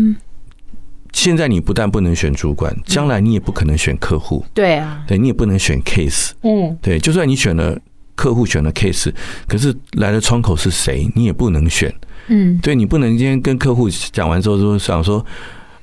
[1.12, 4.44] 现在你不但不能选主管，将来你也不可能选客户。
[4.54, 6.30] 对啊，对你也不能选 case。
[6.44, 7.76] 嗯，对，就算你选了
[8.20, 9.10] 客户，选了 case，
[9.48, 11.90] 可是来的窗口是谁，你也不能选。
[12.26, 15.24] 嗯，对你不能今天跟客户讲完之后，就想说，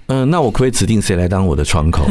[0.05, 2.07] 嗯、呃，那我可不可以指定谁来当我的窗口？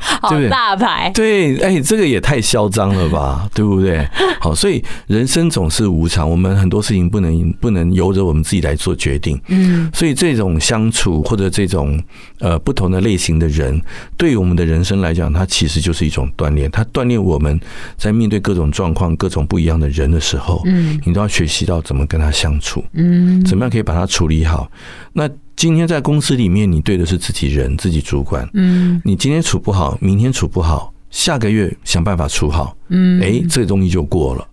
[0.00, 4.06] 好大牌，对，哎，这个也太嚣张了吧， 对不对？
[4.40, 9.40] 好，所以人生总是无常，我们很多事情不能不能由着我们自己来做决定。
[9.48, 12.02] 嗯，所以这种相处或者这种
[12.38, 13.80] 呃不同的类型的人，
[14.16, 16.70] 对于我们的人生来讲，它其实就是一种锻炼。
[16.70, 17.60] 它锻炼我们
[17.96, 24.70] 在面对各种状况、各种不一样的人的时候，嗯，你都要学习到怎么跟他相处，嗯，怎么样可以把它处理好。
[25.12, 28.48] 那今天在公司里面，你对的是自己人、自己主管。
[28.54, 32.74] 嗯，你今天处不好，明天处不好，下个月想办法处好。
[32.88, 34.46] 嗯，哎，这个东西就过了。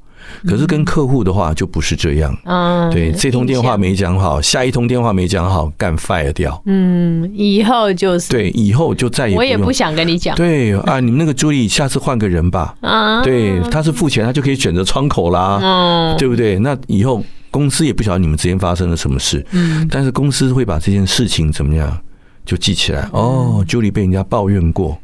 [0.46, 2.38] 可是跟客户的话就不是这样。
[2.44, 6.62] 嗯，对，这通电话没讲好，下一通电话没讲好，干 fire 掉。
[6.66, 10.36] 嗯，以后就是对，以后就再也我也不想跟你讲。
[10.36, 12.76] 对啊，你们那个助理下次换个人吧。
[12.82, 15.60] 啊，对，他是付钱，他就可以选择窗口啦。
[15.64, 16.60] 嗯，对不对？
[16.60, 17.24] 那以后。
[17.52, 22.00] 公司也不晓得你们之间发生了什么事，嗯，但是公司会把这件事情怎么样
[22.46, 23.08] 就记起来。
[23.12, 25.00] 哦，Julie 被人家抱怨过，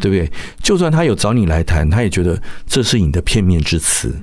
[0.00, 0.30] 对不对？
[0.62, 4.14] 就算他有找你来谈，他也觉得这是你的片面之词，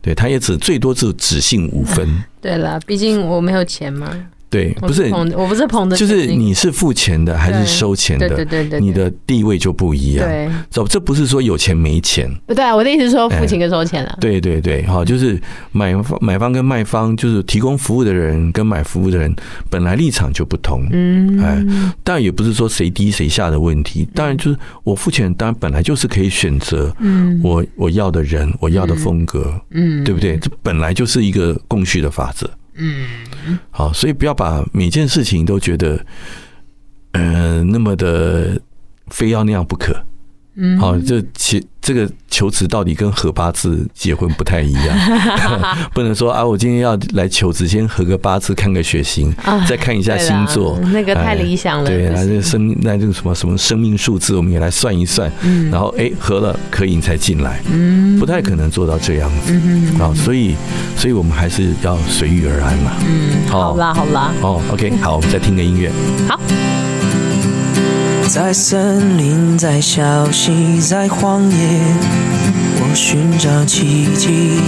[0.00, 2.08] 对，他也只最多只只信五分。
[2.40, 4.08] 对了，毕竟我没有钱嘛。
[4.50, 8.28] 对，不是我不是捧的，就是你是付钱的还是收钱的？
[8.28, 10.24] 对对对，你的地位就不一样。
[10.24, 12.30] 对，这这不是说有钱没钱。
[12.46, 14.16] 不对，我的意思是说付钱跟收钱了。
[14.20, 15.40] 对对对，好，就是
[15.72, 19.34] 买方买方跟卖方，就是提供服务的人跟买服务的人
[19.68, 20.86] 本来立场就不同。
[20.92, 21.64] 嗯，哎，
[22.04, 24.06] 当然也不是说谁低谁下的问题。
[24.14, 30.36] 当然就是我付钱，当然本来就是可以选择，嗯，我我要的人，我要的风格，嗯，对不对？
[30.38, 32.48] 这本来就是一个供需的法则。
[32.76, 36.04] 嗯，好，所以不要把每件事情都觉得，
[37.12, 38.60] 呃，那么的
[39.08, 40.04] 非要那样不可。
[40.56, 44.96] 嗯，好，这其这个求职到底跟合八字结婚不太一样
[45.92, 49.34] 不能说啊，我今天要来求职，先合个八字，看个血型，
[49.68, 51.90] 再看一下星座，那个太理想了。
[51.90, 55.30] 对那，这生命那这个什么什么生命数字，我们也来算一算，
[55.70, 59.52] 然后哎合了可以你才进来，嗯，不太可能做到这样子，
[60.00, 60.54] 啊，所以
[60.96, 62.92] 所以我们还是要随遇而安嘛。
[63.06, 65.90] 嗯，好啦好啦，哦，OK，好，我们再听个音乐，
[66.28, 66.38] 好。
[68.28, 71.56] 在森林，在小溪，在荒野，
[72.80, 74.60] 我寻找奇迹。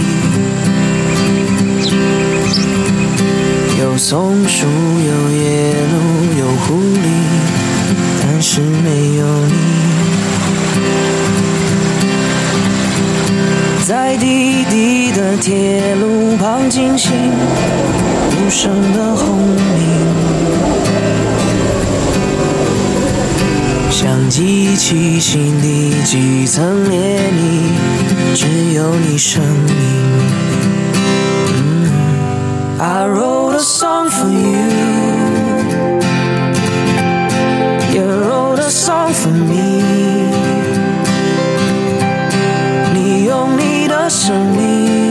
[3.79, 5.95] 有松树，有野鹿，
[6.39, 7.05] 有狐狸，
[8.21, 9.53] 但是没有你。
[13.85, 20.26] 在滴滴的铁路旁惊醒，无声的轰鸣。
[23.99, 29.73] 想记起心底几层涟漪，只有你声音。
[32.77, 34.69] I wrote a song for you,
[37.91, 39.81] you wrote a song for me。
[42.93, 45.06] 你用你的生命。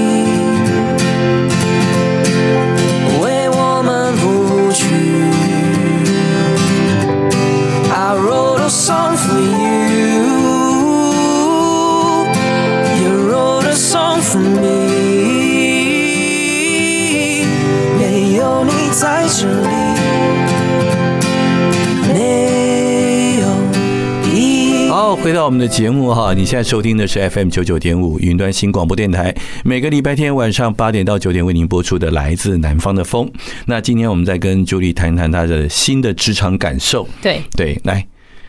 [25.22, 33.28] 回到我们的节目哈，你现在收听的是 FM 九九点五云端新广播电台，每个礼拜天晚上八点到九点为您播出的来自南方的风。
[33.64, 37.08] 那今天我们再跟 Julie 谈谈她的新的职场感受。
[37.20, 38.06] 对对，来，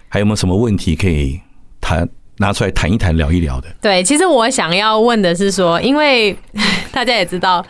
[0.08, 1.40] 还有没有什么问题可以
[1.82, 3.68] 谈拿出来谈一谈、聊一聊的？
[3.82, 6.38] 对，其实我想要问的是说，因为
[6.92, 7.66] 大家也知道，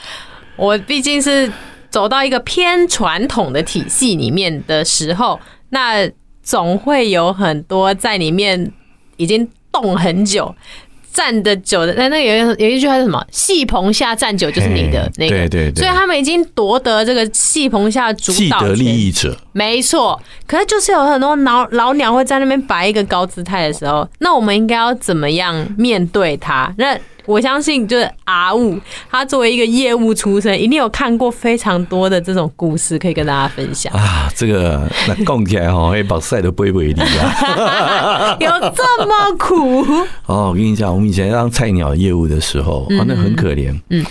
[0.58, 1.50] 我毕竟是
[1.90, 6.10] 走到一个偏传统的体系里面的时候，那
[6.42, 8.72] 总会有很多在里面。
[9.20, 10.54] 已经动很久，
[11.12, 13.26] 站的久的，那那有一有一句话是什么？
[13.32, 20.22] 戏棚下站久就是你的那个，对对对，所以他们已经夺得这个戏棚下主导权，既得利益者，没错。
[20.46, 26.72] 可是就是有很多老老鸟会在那边摆一个高姿态的时候，那我们应该要怎么样面对他？
[26.78, 26.96] 那
[27.28, 28.80] 我相信，就是阿雾，
[29.12, 34.30] 他作为一个业务出身，一定有看过非常多的这种故事，可以跟大家分享啊。
[34.36, 39.84] 这个那讲起来哈，会把晒得微微的啊， 有这么苦？
[40.26, 43.78] 哦，我跟你讲，我们以前当菜鸟业务的时候，啊，那很可怜。
[43.90, 44.04] 嗯，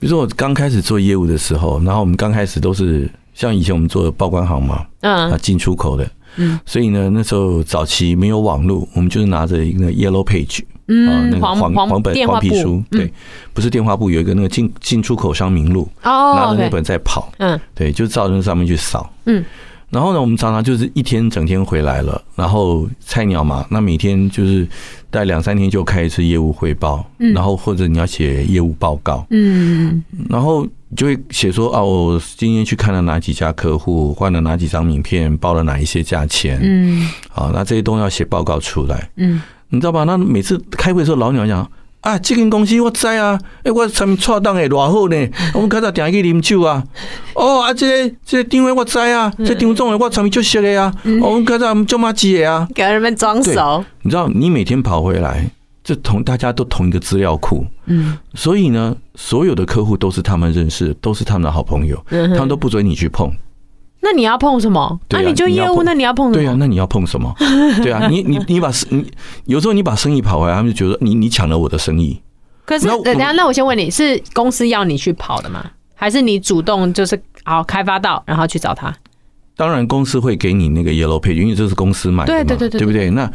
[0.00, 10.60] 比如说我刚开始做业务的时候，然后我们刚开始都是像以前我们做的报关行嘛，嗯，啊，进出口的，嗯，所以呢，那时候早期没有网络，我们就是拿着一个 Yellow Page。
[10.86, 13.10] 嗯，那个黄黄黄本黄皮书，对，
[13.54, 19.42] 不是电话簿，有一个那个进进出口商名录，哦，拿着那本在跑，嗯，对，就照着那上面去扫，嗯，
[19.88, 24.68] 然后呢，我们常常就是一天整天回来了，然后菜鸟嘛，那每天就是
[25.14, 39.40] 待两三天就开一次业务汇报，然后或者你要写业务报告，嗯，然后就会写说啊，我今天去看了哪几家客户，换了哪几张名片，报了哪一些价钱，嗯，好，那这些都要写报告出来，嗯。
[39.70, 40.04] 你知道吧？
[40.04, 41.68] 那每次开会的时候，老鸟讲
[42.04, 45.16] 啊，这间公司我知啊，哎，我上面错档诶，偌好呢。
[45.54, 46.84] 我们开始点去啉酒啊。
[47.32, 50.92] 哦，啊，这个这个定位我知啊，这张总诶我上面就熟的啊。
[51.22, 53.82] 我们开始就骂街的啊，给人们装熟。
[54.02, 55.50] 你知道，你每天跑回来，
[55.82, 57.64] 就同大家都同一个资料库。
[57.86, 58.18] 嗯。
[58.34, 63.32] 所以呢，所有的客户都是他们认识，都是他们的好朋友，他们都不准你去碰。
[64.04, 65.00] 那你要碰什么？
[65.08, 66.44] 那你就业务，那你要碰什么？
[66.44, 67.34] 对啊，那你要碰什么？
[67.82, 68.70] 对啊，你你你把
[69.46, 72.20] 有时候你把生意跑回来，他们就觉得你你抢了我的生意。
[72.66, 75.64] 可是，等下，那我先问你，是公司要你去跑的吗？
[75.94, 78.94] 还是你主动就是好开发到，然后去找他？
[79.56, 83.08] 当然，公司会给你那个 Yellow Page，因为这是公司买的嘛，对对对对，对不对？
[83.10, 83.30] 那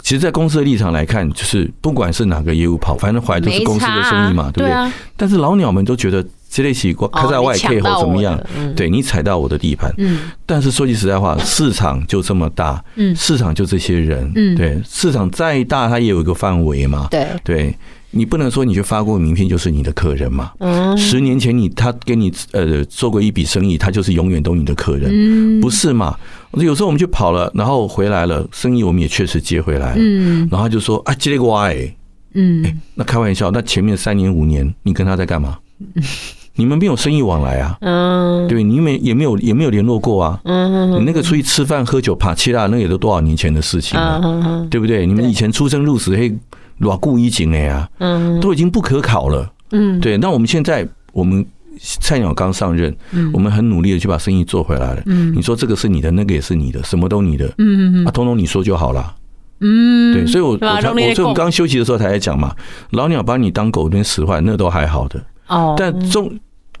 [0.00, 4.92] 其实，在公司的立场来看，就是不管是哪个业务跑，反正回来都是公司的生意嘛，对不对？
[5.16, 6.24] 但是老鸟们都觉得。
[6.54, 8.40] 这类起开在外 K 后怎么样？
[8.76, 9.92] 对，你踩到我的地盘。
[9.98, 17.08] 嗯，但是说句实在话，市场就这么大，嗯，市场就这些人，嗯，对，市场再大，它也有一个范围嘛。
[17.10, 17.74] 对，对
[18.12, 20.52] 你不能说你去发过名片就是你的客人嘛。
[20.60, 26.16] 嗯，十年前你他给你呃做过一笔生意，他就是永远都你的客人，嗯，不是嘛？
[26.52, 31.96] 有时候我们去跑了，然后回来了，生意我们也确实接回来了，嗯，然后他就说啊，接个歪，欸，
[32.34, 35.58] 嗯，那开玩笑，那前面三年五年你跟他在干嘛？
[36.56, 37.76] 你们没有生意往来啊？
[37.80, 40.40] 嗯，对，你没也没有也没有联络过啊。
[40.44, 45.04] 嗯，你那个出去吃饭喝酒爬七啦，那也都多少年前的事情了，嗯，对不对？
[45.04, 46.32] 你们以前出生入死嘿，
[46.80, 49.50] 偌固一景的呀，嗯，都已经不可考了。
[49.72, 50.16] 嗯，对。
[50.16, 51.44] 那我们现在我们
[51.80, 55.02] 菜鸟刚上任，嗯，我们很努力的去把生意做回来了。
[55.06, 57.46] 嗯，你说这个是你的，那个也是你的，什么都你的。
[57.58, 59.12] 嗯嗯啊，通通你说就好了。
[59.60, 62.54] 嗯，对，所以我我才我所以我刚休息的时候才在讲嘛，
[62.90, 65.20] 老鸟把你当狗那边使唤，那都还好的。
[65.48, 66.30] 哦，但中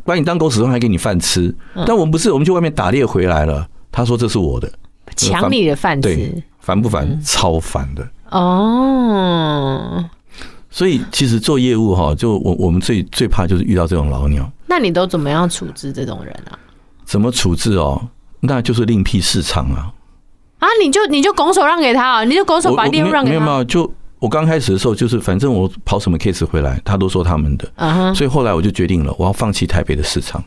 [0.04, 1.54] 把你当狗使唤还给你饭吃，
[1.86, 3.66] 但我们不是，我们去外面打猎回来了。
[3.90, 4.70] 他说这是我的，
[5.16, 7.18] 抢你的饭吃，对，烦不烦？
[7.24, 8.06] 超烦的。
[8.30, 10.04] 哦，
[10.68, 14.50] 所以其实做业务哈，就我我们最最怕就是遇到这种老鸟。
[14.66, 16.58] 那你都怎么样处置这种人啊？
[17.04, 18.08] 怎么处置哦？
[18.40, 19.92] 那就是另辟市场啊！
[20.58, 22.24] 啊，你就你就拱手让给他啊？
[22.24, 23.38] 你就拱手把猎物让给他？
[23.38, 23.90] 没有没有就。
[24.24, 30.42] 我刚开始的时候，就是反正我跑什么 case 回来，他都说他们的，所以后来我就决定了，我要放弃台北的市场。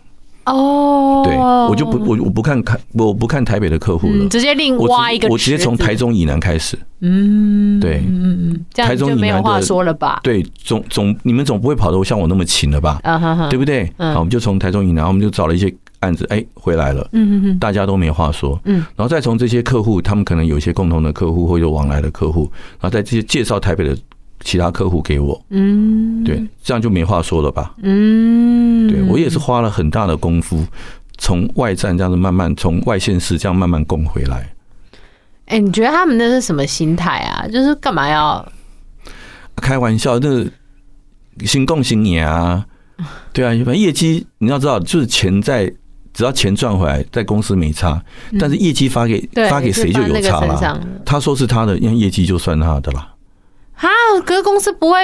[0.45, 6.75] 哦，对，我就不我我不看台我不看台北的客户了，直接另挖一个，我直接从台中以南开始。
[7.01, 10.21] 嗯，对，嗯，台中以南没有话说了吧？
[10.23, 12.99] 对，总总你们总不会跑得像我那么勤了吧？
[13.51, 13.85] 对不对？
[13.97, 15.71] 好，我们就从台中以南，我们就找了一些。
[15.99, 23.97] 案子哎回来了，嗯嗯嗯大家都没话说，嗯，然后再从这些客户，他们可能有一些共同的客户或者往来的客户，然后再这些介绍台北的
[24.41, 30.63] 其他客户给我，嗯，对，这样就没话说了吧，嗯，对我也是花了很大的功夫，
[31.17, 34.47] 从外站这样子慢慢从外县市这样慢慢攻回来。
[35.47, 37.47] 哎，你觉得他们那是什么心态啊？
[37.47, 38.47] 就是干嘛要
[39.55, 40.19] 开玩笑？
[40.19, 40.45] 那
[41.43, 42.63] 新共新年啊，
[43.33, 45.73] 对啊，反正业绩你要知道，就是钱在。
[46.17, 48.03] 只要钱赚回来，在公司没差，
[48.39, 50.81] 但是业绩发给发给谁就有差了。
[51.05, 53.13] 他说是他的，因为业绩就算他的啦。
[53.75, 53.85] 啊，
[54.25, 54.97] 可是公司不会，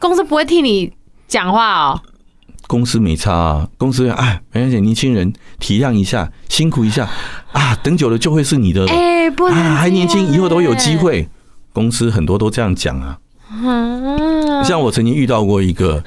[0.00, 0.90] 公司不会替你
[1.28, 2.00] 讲话哦。
[2.66, 5.30] 公司没差啊，公司哎，没关系，年轻人
[5.60, 7.06] 体谅一下，辛苦一下
[7.52, 8.86] 啊，等久了就会是你的。
[8.88, 11.28] 哎，不能还年轻，以后都有机会。
[11.74, 13.18] 公司很多都这样讲啊。
[14.64, 16.02] 像我曾经遇到过一个，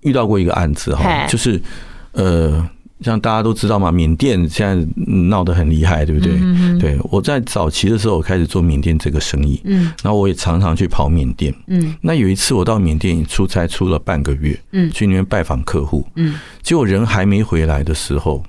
[0.00, 1.60] 遇到过一个案子哈，就是
[2.12, 2.66] 呃。
[3.00, 6.38] 像大家都知道嘛，缅甸现在闹得很厉害，对不对？
[6.40, 14.90] 嗯对，我在早期的时候我开始做缅甸这个生意，嗯，然后我也常常去跑缅甸，嗯，那有一次我到缅甸出差出了半个月，嗯。
[14.90, 18.42] 去那边拜访客户，嗯，结果人还没回来的时候，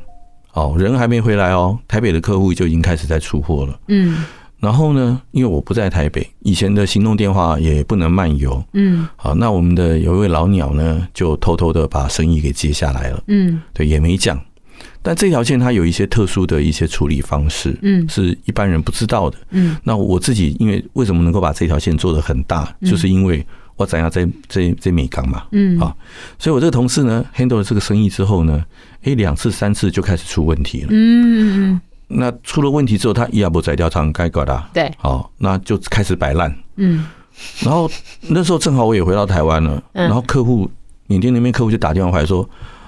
[0.54, 4.24] 哦，人还没回来哦，台北的客户就已经开始在出货了，嗯
[4.60, 9.08] 然后呢，因为我不在台北，以前的行动电话也不能漫游，嗯。
[9.16, 13.62] 好，那我们的有一位老鸟呢，就偷偷的把生意给接下来了，嗯。
[13.74, 14.40] 对，也没讲。
[15.02, 18.08] 但这条线它有一些特殊的一些处理方式，嗯。
[18.10, 19.38] 是一般人不知道的。
[19.52, 19.78] 嗯。
[19.84, 23.46] 那我自己因为为什么能够把这条线做得很大，就是因为
[23.76, 25.96] 我怎样在在在美港嘛，嗯，好，
[26.40, 28.64] 所以我这个同事呢，handle 了这个生意之后呢，
[29.02, 30.88] 诶，两次三次就开始出问题了。
[30.92, 36.56] 嗯嗯那出了问题之后，他一下不在调仓该搞的，对，好，那就开始摆烂。
[36.76, 37.06] 嗯。
[37.62, 37.90] 然后
[38.22, 40.06] 那时候正好我也回到台湾了，嗯。
[40.06, 40.70] 然后客户
[41.08, 42.48] 缅甸那边客户就打电话回来说：“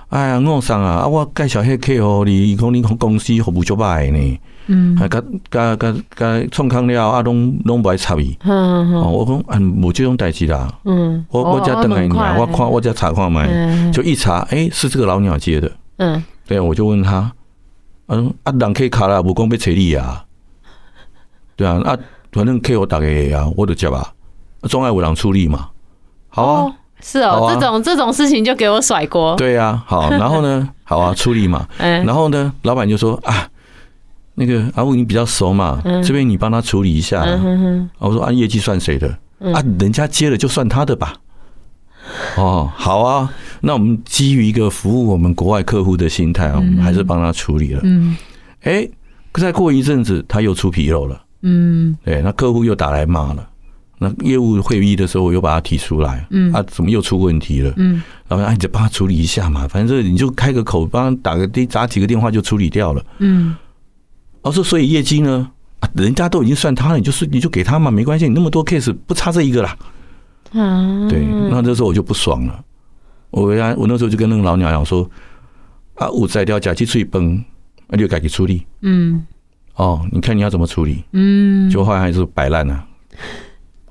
[0.09, 4.95] 哎呀，我上啊，啊我介绍迄客哦，你讲你公司服务足歹呢，嗯。
[4.97, 8.37] 啊，甲甲甲甲创康了啊，拢拢不爱插伊。
[8.43, 15.71] 嗯哦，我讲啊，无这种代志啦，嗯，我我才等来你啊，我看我才查看嘛，嗯就一查，哎，是这个老鸟接的。
[15.97, 16.23] 嗯。
[16.47, 17.29] 对，我就问他，
[18.07, 20.23] 嗯啊，人可以卡啦，无讲要找你啊，
[21.55, 21.97] 对啊，啊，
[22.31, 24.13] 反正客户打给啊，我就接啊，
[24.63, 25.69] 总爱有人处理嘛，
[26.29, 26.61] 好啊。
[26.63, 31.67] 哦，是哦，啊这种这种事情就给我甩锅，对呀、啊，好， 然后呢，好啊，处理嘛。
[31.77, 33.47] 嗯然后呢，老板就说啊，
[34.35, 37.21] 那个阿武你比较熟嘛，嗯这边你帮他处理一下。
[37.23, 39.07] 嗯哼哼，我说按，业绩算谁的？
[39.53, 41.13] 啊，人家接了就算他的吧。
[42.35, 43.31] 哦，好啊，
[43.61, 47.81] 那我们基于一个服务我们国外客户的心态啊，我们还是帮他处理了。
[47.83, 48.15] 嗯
[48.61, 48.87] 哎，
[49.33, 53.47] 再过一阵子他又出纰漏了，嗯对，那客户又打来骂了。
[53.99, 57.73] 那业务会议的时候，我又把他提出来，嗯啊，怎么又出问题了？
[57.77, 63.03] 嗯然后，哎，你就帮他处理一下嘛，反正你就开个口，帮他打个电，打几个电话就处理掉了。
[63.19, 63.55] 嗯
[64.41, 65.49] 我说，所以业绩呢，
[65.79, 69.75] 啊，人家都已经算他了，你就是你就给他嘛，没关系，你那么多 case 不差这一个啦。
[70.53, 72.63] 啊，对，那这时候我就不爽了。
[73.29, 75.09] 我回来，我那时候就跟那个老鸟讲说，
[75.95, 77.43] 啊，我摘掉假期处理崩，
[77.87, 78.65] 那就改给处理。
[78.81, 79.25] 嗯
[79.75, 81.03] 哦，你看你要怎么处理？
[81.11, 82.83] 嗯，就后来还是摆烂了。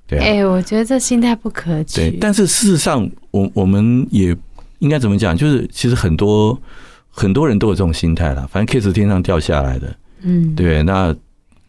[0.07, 0.25] 对啊。
[0.25, 4.37] 哎，我觉得这心态不可取，对，但是事实上，我我们也
[4.79, 5.37] 应该怎么讲？
[5.37, 6.59] 就是其实很多
[7.11, 8.49] 很多人都有这种心态啦。
[8.51, 11.15] 反正 case 天上掉下来的，嗯对，那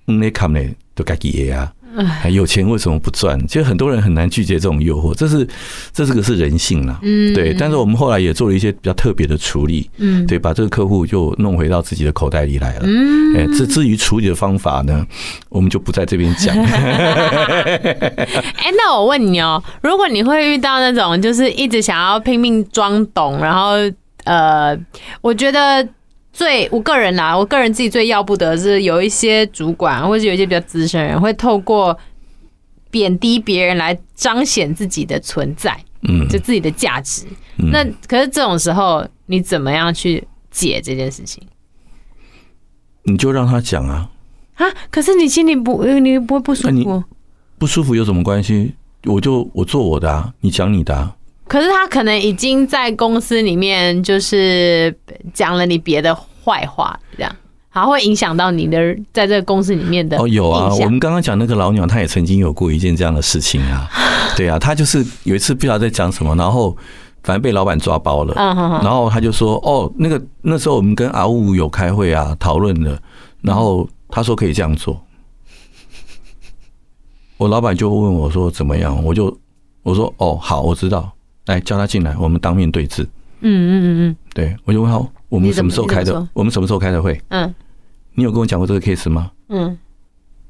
[0.06, 0.60] 那看呢
[0.96, 1.72] 都该给啊。
[2.06, 3.40] 还有钱为什么不赚？
[3.48, 5.48] 其实很多人很难拒绝这种诱惑，这是
[5.94, 7.00] 这是个是人性啦。
[7.02, 7.54] 嗯对。
[7.54, 12.82] 但是我们后来也做了一些比较特别的处理，嗯对，把这个客户就弄回到自己的口袋里来了。
[12.86, 15.06] 嗯哎，这至于处理的方法呢，
[15.50, 16.56] 我们就不在这边讲。
[16.58, 23.72] 哎，那我问你哦，如果你会遇到那种就是一直想要拼命装懂，然后
[24.26, 24.78] 呃，
[25.22, 25.88] 我觉得
[26.38, 31.98] 最我个人啦，我个人自己最要不得是有一些主管或者有一些比较资深人会透过
[32.92, 37.26] 贬低别人来彰显自己的存在，嗯，就自己的价值。
[37.58, 41.42] 嗯那可是这种时候，你怎么样去解这件事情
[43.02, 44.08] 你就让他讲啊，
[44.58, 44.68] 啊？
[44.92, 47.04] 可是你心里不，你不会不舒服？
[47.58, 48.76] 不舒服有什么关系？
[49.06, 51.16] 我就我做我的啊，你讲你的啊。
[51.48, 54.96] 可是他可能已经在公司里面就是
[55.34, 57.36] 讲了你别的坏话，这样，
[57.70, 58.78] 还会影响到你的
[59.14, 63.90] 在这个公司里面的哦，有啊，我们刚刚讲那个老鸟，他也曾经有过一件这样的事情啊。
[64.36, 66.76] 对啊，他就是有一次不知道在讲什么，然后
[67.24, 68.34] 反正被老板抓包了。
[68.84, 73.02] 然后他就说：“哦，那个那时候我们跟阿五有开会啊，讨论的。
[73.42, 75.02] 然后他说可以这样做。
[77.38, 79.04] 我老板就问我说怎么样？
[79.04, 79.36] 我就
[79.84, 81.12] 我说哦，好，我知道。
[81.48, 83.04] 来叫他进来，我们当面对质。
[83.42, 86.04] 嗯嗯嗯嗯对我就问他，我们什么时候开？
[86.04, 87.20] 的我们什么时候开的会？
[87.30, 87.54] 嗯
[88.16, 89.30] 你有跟我讲过这个 case 吗？
[89.50, 89.78] 嗯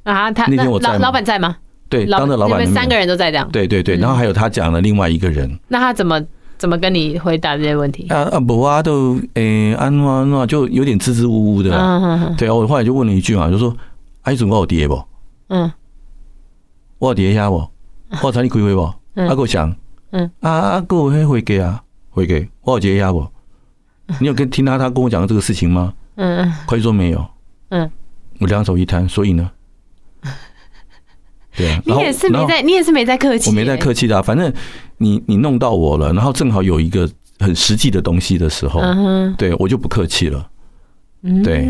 [0.04, 1.58] 嗯啊，他那天我在老吗老板在吗？
[1.90, 6.22] 对，当着老板三个人都在这样，对对对，然后还有他讲了另外一个人，那他怎么
[6.58, 8.08] 怎么跟你回答这些问题？
[8.08, 11.78] 啊啊不啊都诶安怎安怎就有点支支吾吾的啦。
[11.78, 13.76] 嗯嗯对啊，我后来就问了一句嘛，就说
[14.22, 15.04] 啊，你准我有跌不？
[15.50, 15.70] 嗯
[17.00, 17.56] 我有跌一下不？
[18.24, 18.94] 我有找你开会不？
[19.16, 19.76] 嗯啊，我想，
[20.12, 23.28] 嗯啊啊，给我迄会给啊，会给，我有跌一下不？
[24.20, 25.94] 你有跟听他他跟我讲的这个事情吗？
[26.16, 27.26] 嗯嗯快说没有。
[27.70, 27.90] 嗯，
[28.40, 29.52] 我两手一摊，所以呢，
[31.56, 34.52] 对啊，你也是没在，你也是没在客气，我没在客气的、啊，反正
[34.98, 40.50] 你你弄到我了，然后正好有一个很实际的东西的时候，嗯哼，对我就不客气了。
[41.24, 41.68] 嗯对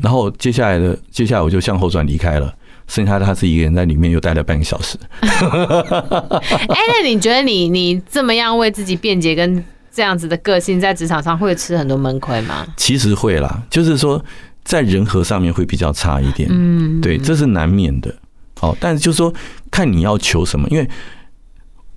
[0.00, 2.54] 然后接下来的接下来我就向后转离开了，
[2.86, 4.98] 剩下他自己一个人在里面又待了半个小时。
[5.20, 12.66] 哎，那你觉得你你这么样为自己辩解跟这样子的个性在职场上会吃很多闷亏吗？
[12.76, 14.24] 其实会啦，就是说
[14.62, 16.48] 在人和上面会比较差一点。
[16.52, 18.14] 嗯，对，这是难免的。
[18.58, 19.32] 好，但是就是说
[19.70, 20.88] 看你要求什么，因为。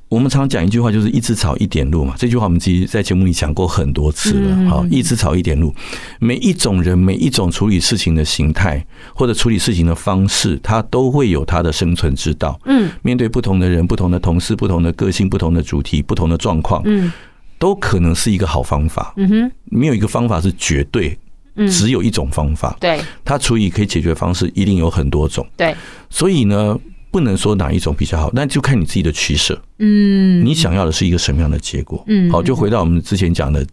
[0.09, 2.15] 我们常讲一句话，就是“一枝草，一点露”嘛。
[2.17, 4.69] 这句话我们其实在节目里讲过很多次了。
[4.69, 5.73] 好，“一枝草，一点露”，
[6.19, 12.57] 每一种人，每一种处理事情的形态或者处理事情的方式，他都会有他的生存之道。
[12.65, 17.11] 嗯，面对不同的人、不同的同事、不同的个性、不同的主题、不同的状况，嗯，
[17.59, 19.13] 都可能是一个好方法。
[19.17, 21.17] 嗯哼，没有一个方法是绝对，
[21.69, 22.77] 只有一种方法。
[22.79, 25.45] 对，他处理可以解决的方式一定有很多种。
[25.57, 25.75] 对，
[26.09, 26.79] 所以呢。
[27.17, 29.59] 不能说哪一种比较好，那就看你自己的取舍。
[29.79, 32.03] 嗯，你想要的是一个什么样的结果？
[32.05, 33.65] 嗯，好，就回到我们之前讲的，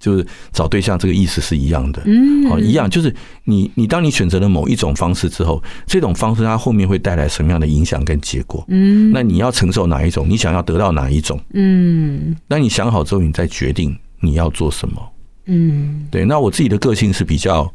[0.00, 2.00] 就是找对象这个意思是一样的。
[2.06, 3.14] 嗯，好，一样就是
[3.44, 8.64] 你，你当你选择了某一种方式之后，这种方式它后面会带来什么样的影响跟结果？
[8.68, 10.26] 嗯，那你要承受哪一种？
[10.26, 11.38] 你想要得到哪一种？
[11.52, 15.12] 嗯，那你想好之后，你再决定你要做什么。
[15.44, 16.24] 嗯，对。
[16.24, 17.70] 那我自己的个性是比较。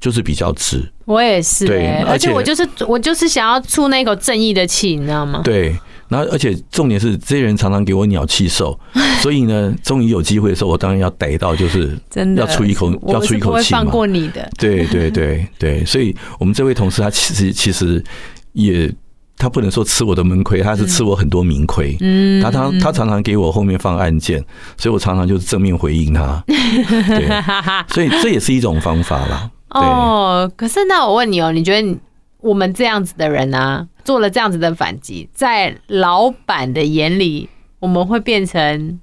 [0.00, 5.40] 就是比较直，我也是，对，而且我就是我就是想要出那口正义的气，你知道吗？
[5.42, 5.76] 对，
[6.08, 8.78] 然后而且重点是这些人常常给我鸟气受，
[9.20, 13.80] 所以呢，终于有机会的时候，我当然要逮到，就是真的要出一口，要出一口气嘛。
[13.80, 18.02] 放过你的，对对对对，所以我们这位同事他其实其实
[18.52, 18.92] 也
[19.38, 21.96] 他不能说吃我的闷亏，他是吃我很多明亏。
[22.00, 24.44] 嗯，他他他常常给我后面放案件，
[24.76, 26.42] 所以我常常就是正面回应他。
[26.46, 27.28] 对，
[27.88, 29.50] 所以这也是一种方法啦。
[29.80, 31.98] 哦，可是那我问你哦，你觉得
[32.40, 37.48] 我们这样子的人啊，做了这样子的反击，在老板的眼里，
[37.78, 39.00] 我们会变成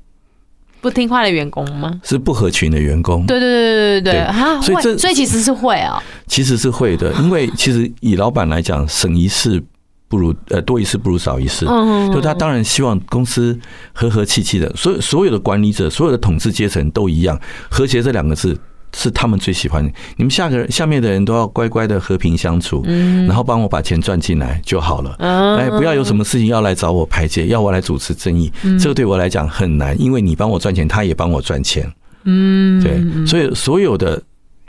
[0.82, 1.99] 不听话的员工吗？
[2.03, 3.26] 是不合群的员工？
[3.26, 4.61] 对对对对对对啊！
[4.61, 9.61] 所以这所以其实是会哦，其实是会的， 因为其实以老板来讲，省一事
[10.07, 13.57] 不如呃多一事不如少一事，嗯，就他当然希望公司
[13.93, 18.57] 和和气气的，所有所有的管理者，所有的统治阶层都一样，和谐这两个字。
[18.95, 19.91] 是他们最喜欢的。
[20.15, 22.83] 你们下个下面的人都要乖乖的和平相处，
[23.27, 25.15] 然后帮我把钱赚进来就好了。
[25.19, 31.91] 哎，不要有什么事情要来找我排解，要我来主持正义，这个对我来讲很难，因为你帮我赚钱，他也帮我赚钱。
[32.25, 34.21] 嗯，对，所以所有的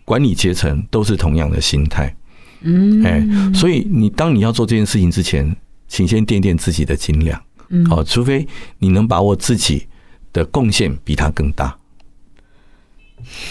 [0.05, 2.15] 管理阶层都是同样的心态。
[2.63, 5.55] 嗯，哎，所以你当你要做这件事情之前，
[5.87, 7.41] 请先掂掂自己的斤两。
[7.69, 8.47] 嗯，好，除非
[8.79, 9.87] 你能把握自己
[10.33, 11.77] 的贡献比他更大。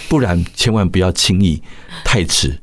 [0.09, 1.61] 不然千万不要轻易
[2.03, 2.59] 太迟。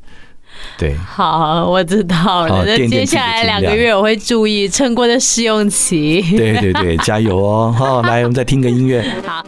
[0.76, 0.94] 对。
[0.96, 2.64] 好我知道了。
[2.64, 6.22] 那接下来两个月我会注意趁过的试用期。
[6.36, 7.74] 对对对加油哦。
[7.76, 9.04] 好 来我们再听个音乐。
[9.26, 9.44] 好。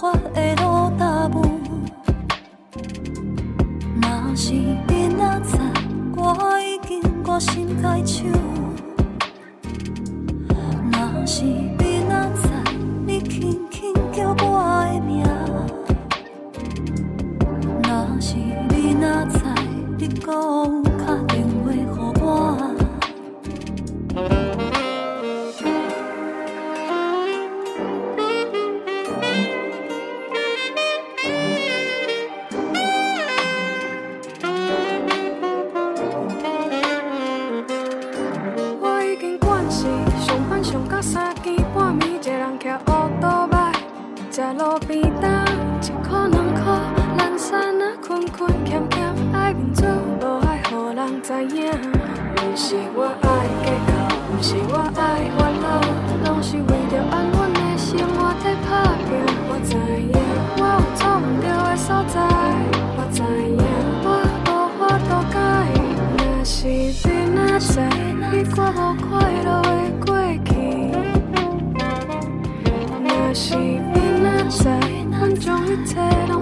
[0.00, 1.60] 法的路大步。
[4.00, 5.58] 若是你若知，
[6.16, 8.24] 我已经决心开手。
[10.90, 12.48] 若是你若知，
[13.06, 15.22] 你轻轻叫我的名。
[17.84, 18.36] 若是
[18.70, 19.38] 你若知，
[19.98, 20.89] 你讲。
[44.40, 45.30] 在路边等，
[45.82, 46.80] 一颗两颗，
[47.18, 47.38] 人。
[47.38, 49.84] 生那困困欠欠，爱面子，
[50.18, 51.20] 无爱互人。
[51.20, 51.70] 知影。
[52.36, 53.28] 不是我爱
[53.60, 53.92] 计较，
[54.32, 55.68] 不是我爱烦恼，
[56.24, 59.08] 拢是为着安稳的生活在打拼。
[59.50, 59.76] 我知
[60.08, 60.16] 影，
[60.56, 62.16] 我有错唔对的所在，
[62.96, 63.60] 我知影，
[64.06, 64.08] 我
[64.46, 65.36] 无法度改。
[66.16, 66.88] 若是你
[67.36, 67.76] 若在，
[68.32, 68.58] 你我
[68.96, 68.99] 无。
[75.76, 76.39] tête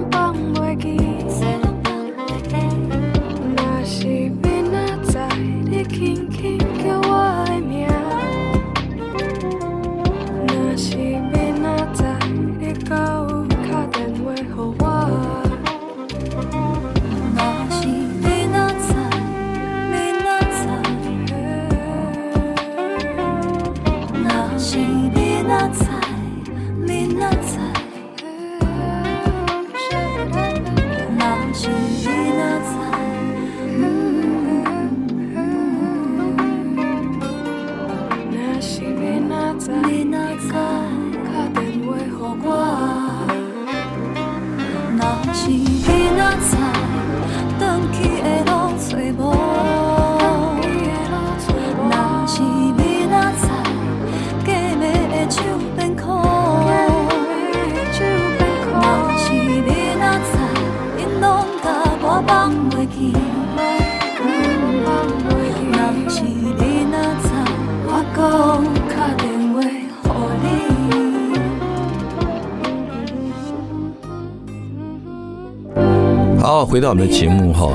[76.40, 77.72] 好，回到我们的节目哈，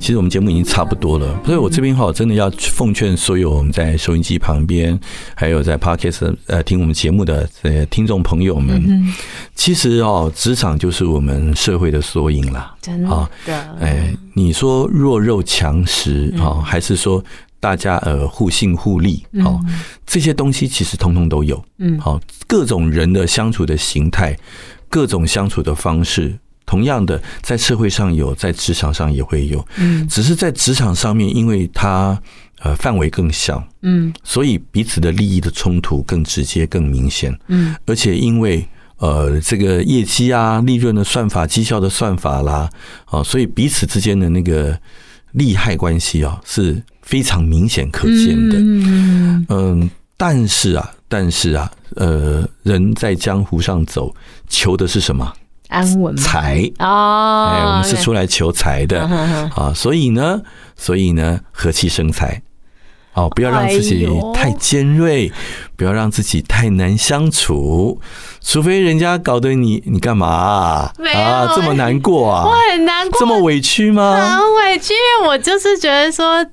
[0.00, 4.98] 其实我们节目已经差不多了，所以我这边哈真的要奉劝所有我们在收音机旁边，
[5.34, 9.14] 还有在 Podcast 呃听我们节目的呃听众朋友们，
[9.54, 13.28] 其实哦，职场就是我们社会的缩影啦，真的。
[13.80, 17.22] 哎，你说弱肉强食啊，还是说
[17.60, 19.60] 大家呃互信互利哦，
[20.06, 24.36] 这些东西其实通通都有，嗯，好，各种人的相处的形态，
[24.88, 26.38] 各种相处的方式。
[26.66, 32.20] 同样的，在社会上有，在职场上也会有，嗯，只是在职场上面，因为它
[32.58, 38.66] 呃范围更小，嗯，所以彼此的利益的冲突更直接、更明显，嗯，而且因为
[38.98, 42.68] 呃这个业绩啊、利润的算法、绩效的算法啦，
[43.04, 44.76] 啊，所以彼此之间的那个
[45.32, 49.46] 利害关系啊是非常明显可见的，嗯。
[49.48, 54.12] 嗯，但是啊，但是啊，呃，人在江湖上走，
[54.48, 55.32] 求的是什么？
[55.68, 59.02] 安稳财哦，哎，我们是出来求财的
[59.54, 60.42] 啊，所以呢，
[60.76, 62.42] 所以呢，和气生财，
[63.14, 65.32] 哦，不要让自己太尖锐，
[65.76, 68.00] 不要让自己太难相处，
[68.40, 70.92] 除非人家搞得你，你干嘛啊？
[71.14, 72.44] 啊，这么难过啊？
[72.46, 74.14] 我很难过，这么委屈吗？
[74.14, 76.46] 很委屈，因为我就是觉得说，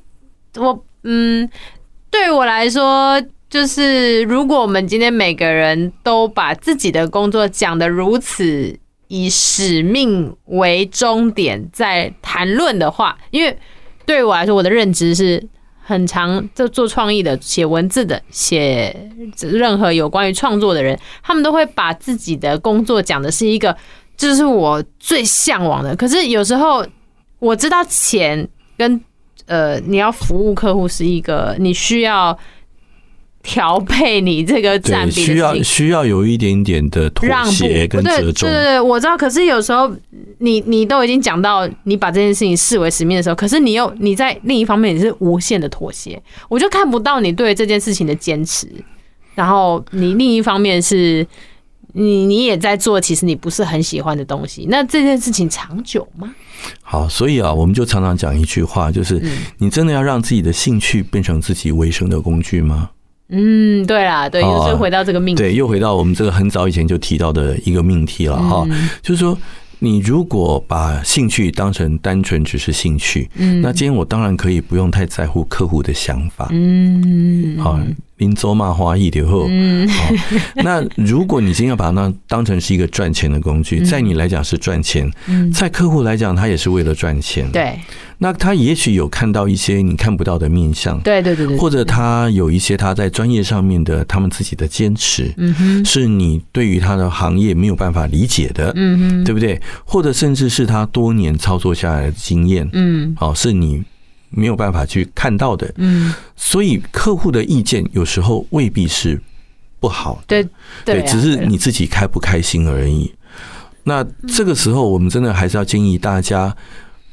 [0.55, 1.47] 我嗯，
[2.09, 8.79] 对我来说，就是如果我们今天每个人都把自己的工作讲得如此。
[9.15, 13.55] 以使命为终点在谈论的话，因为
[14.07, 15.47] 对我来说，我的认知是
[15.83, 23.77] 很常就做创意的、写文字的、写任何有关于创作的人，他们都会把自己的工作讲的是一个，
[24.17, 25.95] 这是我最向往的。
[25.95, 26.83] 可是有时候
[27.37, 28.99] 我知道钱跟
[29.45, 32.35] 呃，你要服务客户是一个你需要。
[33.43, 38.49] 调配你这个占比需要需要有一点点的妥协跟折中。
[38.49, 39.17] 对对对，我知道。
[39.17, 39.93] 可是有时候
[40.39, 48.67] 你你都已经讲到你把这件事情视为使命的时候，可是你又你在另一方面你是无限的妥协，我就看不到你对这件事情的坚持。
[49.35, 51.27] 然后你另一方面是
[51.91, 56.33] 你你也在做其实你不是很喜欢的东西，那这件事情长久吗？
[56.81, 59.21] 好，所以啊，我们就常常讲一句话，就是
[59.57, 62.91] 你真的要让自己的兴趣变成自己维生的工具吗？
[63.29, 68.67] 嗯，对啦，对，又是回到这个命题，对，又回到我们这个很早以前就提到的一个命题了哈，
[69.01, 69.37] 就是说，
[69.79, 77.79] 你如果把兴趣当成单纯只是兴趣，嗯，那今天我当然可以不用太在乎客户的想法，嗯，好。
[78.23, 79.85] 林州骂花一点后，嗯，
[80.55, 85.11] 那如果你今天要把它当成是一个赚钱的工具，在你来讲是赚钱，
[85.53, 87.77] 在客户来讲他也是为了赚钱，对。
[88.19, 99.59] 那他也许有看到一些你看不到的面相，对对对对，或者他有一些他在专业上面的他们自己的坚持，嗯哼，是你对于他的行业没有办法理解的，嗯哼，对不对？
[99.83, 103.83] 或者甚至是他多年操作下来的经验，嗯，好，是你。
[104.33, 109.21] 没有办法去看到的，嗯，所以客户的意见有时候未必是
[109.79, 110.43] 不好的，
[110.83, 113.13] 对对，只是你自己开不开心而已。
[113.83, 116.55] 那这个时候，我们真的还是要建议大家，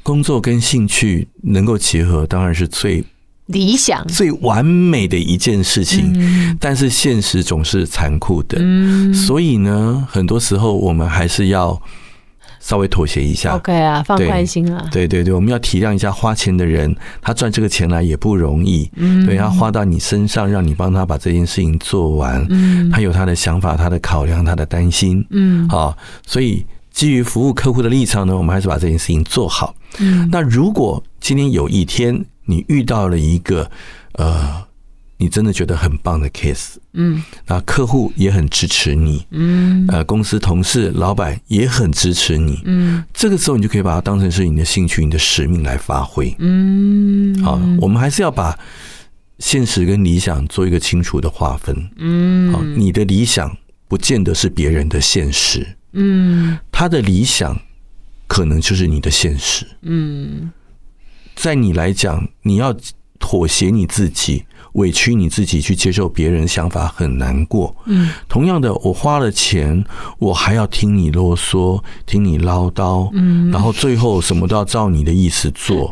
[0.03, 3.03] 工作跟兴趣能够结合，当然是最
[3.47, 6.57] 理想、最完美的一件事情。
[6.59, 8.57] 但是现实总是残酷的，
[9.13, 11.81] 所以呢，很多时候我们还是要。
[12.61, 29.75] 稍微妥协一下，OK 啊，放宽心啊，对对对，我们要体谅一下花钱的人，他赚这个钱来也不容易，嗯，对，他花到你身上，让你帮他把这件事情做完，嗯，他有他的想法，他的考量，他的担心，嗯，好，所以基于服务客户的立场呢，我们还是把这件事情做好。
[29.99, 33.69] 嗯，那如果今天有一天你遇到了一个
[34.13, 34.70] 呃。
[35.21, 48.57] 你真的觉得很棒的 case，嗯，那客户也很支持你，嗯，呃，公司同事、老板也很支持你，嗯，这个时候你就可以把它当成是你的兴趣、你的使命来发挥，嗯，好，我们还是要把
[49.37, 53.55] 现实跟理想做一个清楚的划分，嗯，好，你的理想
[53.87, 57.55] 不见得是别人的现实，嗯，他的理想
[58.25, 60.51] 可能就是你的现实，嗯，
[61.35, 62.75] 在你来讲，你要
[63.19, 64.43] 妥协你自己。
[64.73, 67.75] 委屈你自己去接受别人想法很难过。
[67.85, 69.83] 嗯，同样的，我花了钱，
[70.19, 75.91] 我还要听你啰嗦，听你唠叨，嗯，然后最后什么都要照你的意思做，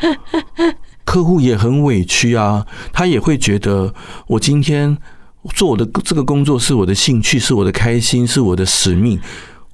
[1.04, 3.94] 客户也很委屈啊，他也会觉得
[4.28, 4.98] 我今天
[5.54, 9.20] 做我的这个工作是我的兴趣，是我的开心，是我的使命。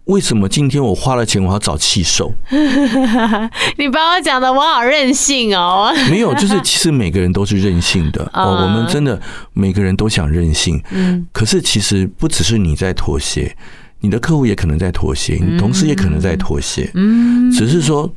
[0.06, 2.32] 为什么今天我花了钱，我要找气受？
[3.78, 5.92] 你把我讲的我好任性哦！
[6.10, 8.62] 没有，就是其实每个人都是任性的 哦。
[8.64, 9.20] 我们真的
[9.54, 11.26] 每个人都想任性，嗯。
[11.32, 13.56] 可是其实不只是你在妥协，
[14.00, 17.50] 你的客户也可能在妥协，你同事也可能在妥协，嗯。
[17.52, 18.12] 只是说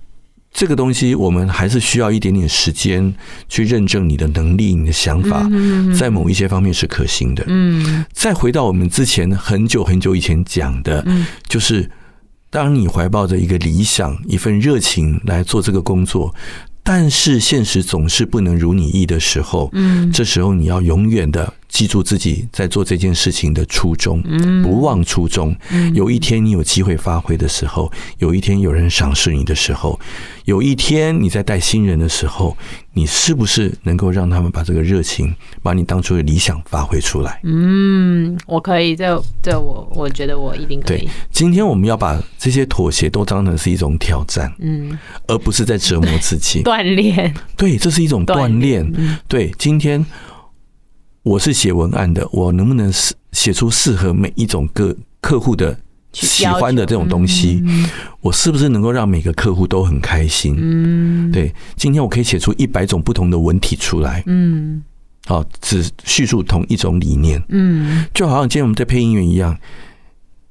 [0.59, 3.15] 这个东西我们还是需要一点点时间
[3.49, 5.49] 去认证你的能力、你的想法，
[5.97, 7.45] 在某一些方面是可行的。
[7.47, 11.07] 嗯，再回到我们之前很久很久以前讲的，
[11.47, 11.89] 就是
[12.51, 16.35] 当你怀抱着一个理想、一份热情来做这个工作。
[16.83, 25.55] 但是现实总是不能如你意的时候，嗯，这时候你要永远的记住自己在做这件事情的初衷，嗯，不忘初衷。
[25.95, 29.99] 有一天你有机会发挥的时候，有一天有人赏识你的时候，
[30.45, 32.57] 有一天你在带新人的时候，
[32.95, 37.39] 你是不是能够让他们把这个热情，把你当初的理想发挥出来？
[37.45, 41.01] 嗯，我可以，这这我我觉得我一定可以。
[41.01, 46.63] 对，今天我们要把这些妥协都当成是一种挑战，嗯，而不是在折磨自己。
[46.69, 48.91] 锻炼，对，这是一种锻炼。
[49.29, 50.05] 对，今天
[51.29, 52.91] 我是写文案的，我能不能
[53.33, 55.79] 写出适合每一种个客户的
[56.13, 57.63] 喜欢的这种东西？
[58.23, 60.57] 我是不是能够让每个客户都很开心？
[60.59, 64.23] 嗯，对，今天我可以写出一百种不同的文体出来。
[64.27, 64.83] 嗯，
[65.27, 67.43] 好，只叙述同一种理念。
[67.51, 69.55] 嗯，就好像今天我们在配音员一样。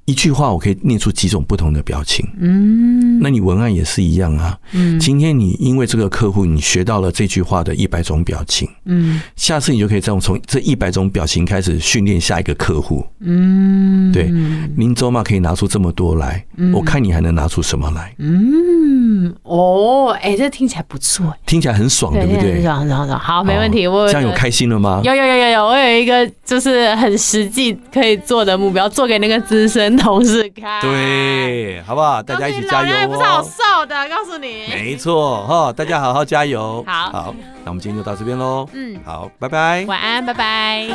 [0.07, 2.25] 一句话，我可以念出几种不同的表情。
[2.39, 4.57] 嗯，那你文案也是一样啊。
[4.71, 8.65] 嗯，今天你因为这个客户，你学到了这句话的一百种表情。
[8.85, 13.05] 嗯，下次你就可以这样从这一百种表情开始训练下一个客户。
[13.19, 14.31] 嗯，对，
[14.77, 16.41] 您周末可以拿出这么多来，
[16.73, 18.15] 我看你还能拿出什么来？
[18.17, 22.63] 嗯，哦，哎，这听起来不错，听起来很爽，对不对？
[22.63, 23.85] 爽爽爽，好，没问题。
[23.85, 25.01] 我这样有开心了吗？
[25.03, 29.96] 有有有有有，我有一个就是很实际可以做的目标，做给那个资深。
[29.97, 30.79] 同事开。
[30.81, 32.21] 对，好不好？
[32.23, 34.67] 大家一起加油、哦、不是好瘦的，告诉你。
[34.69, 36.83] 没错，哈，大家好好加油。
[36.87, 38.67] 好，好，那我们今天就到这边喽。
[38.73, 39.83] 嗯，好，拜拜。
[39.87, 40.87] 晚安，拜拜。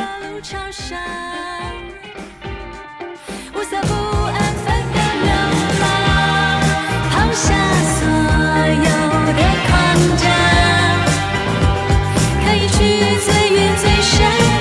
[13.25, 14.52] 最远最深。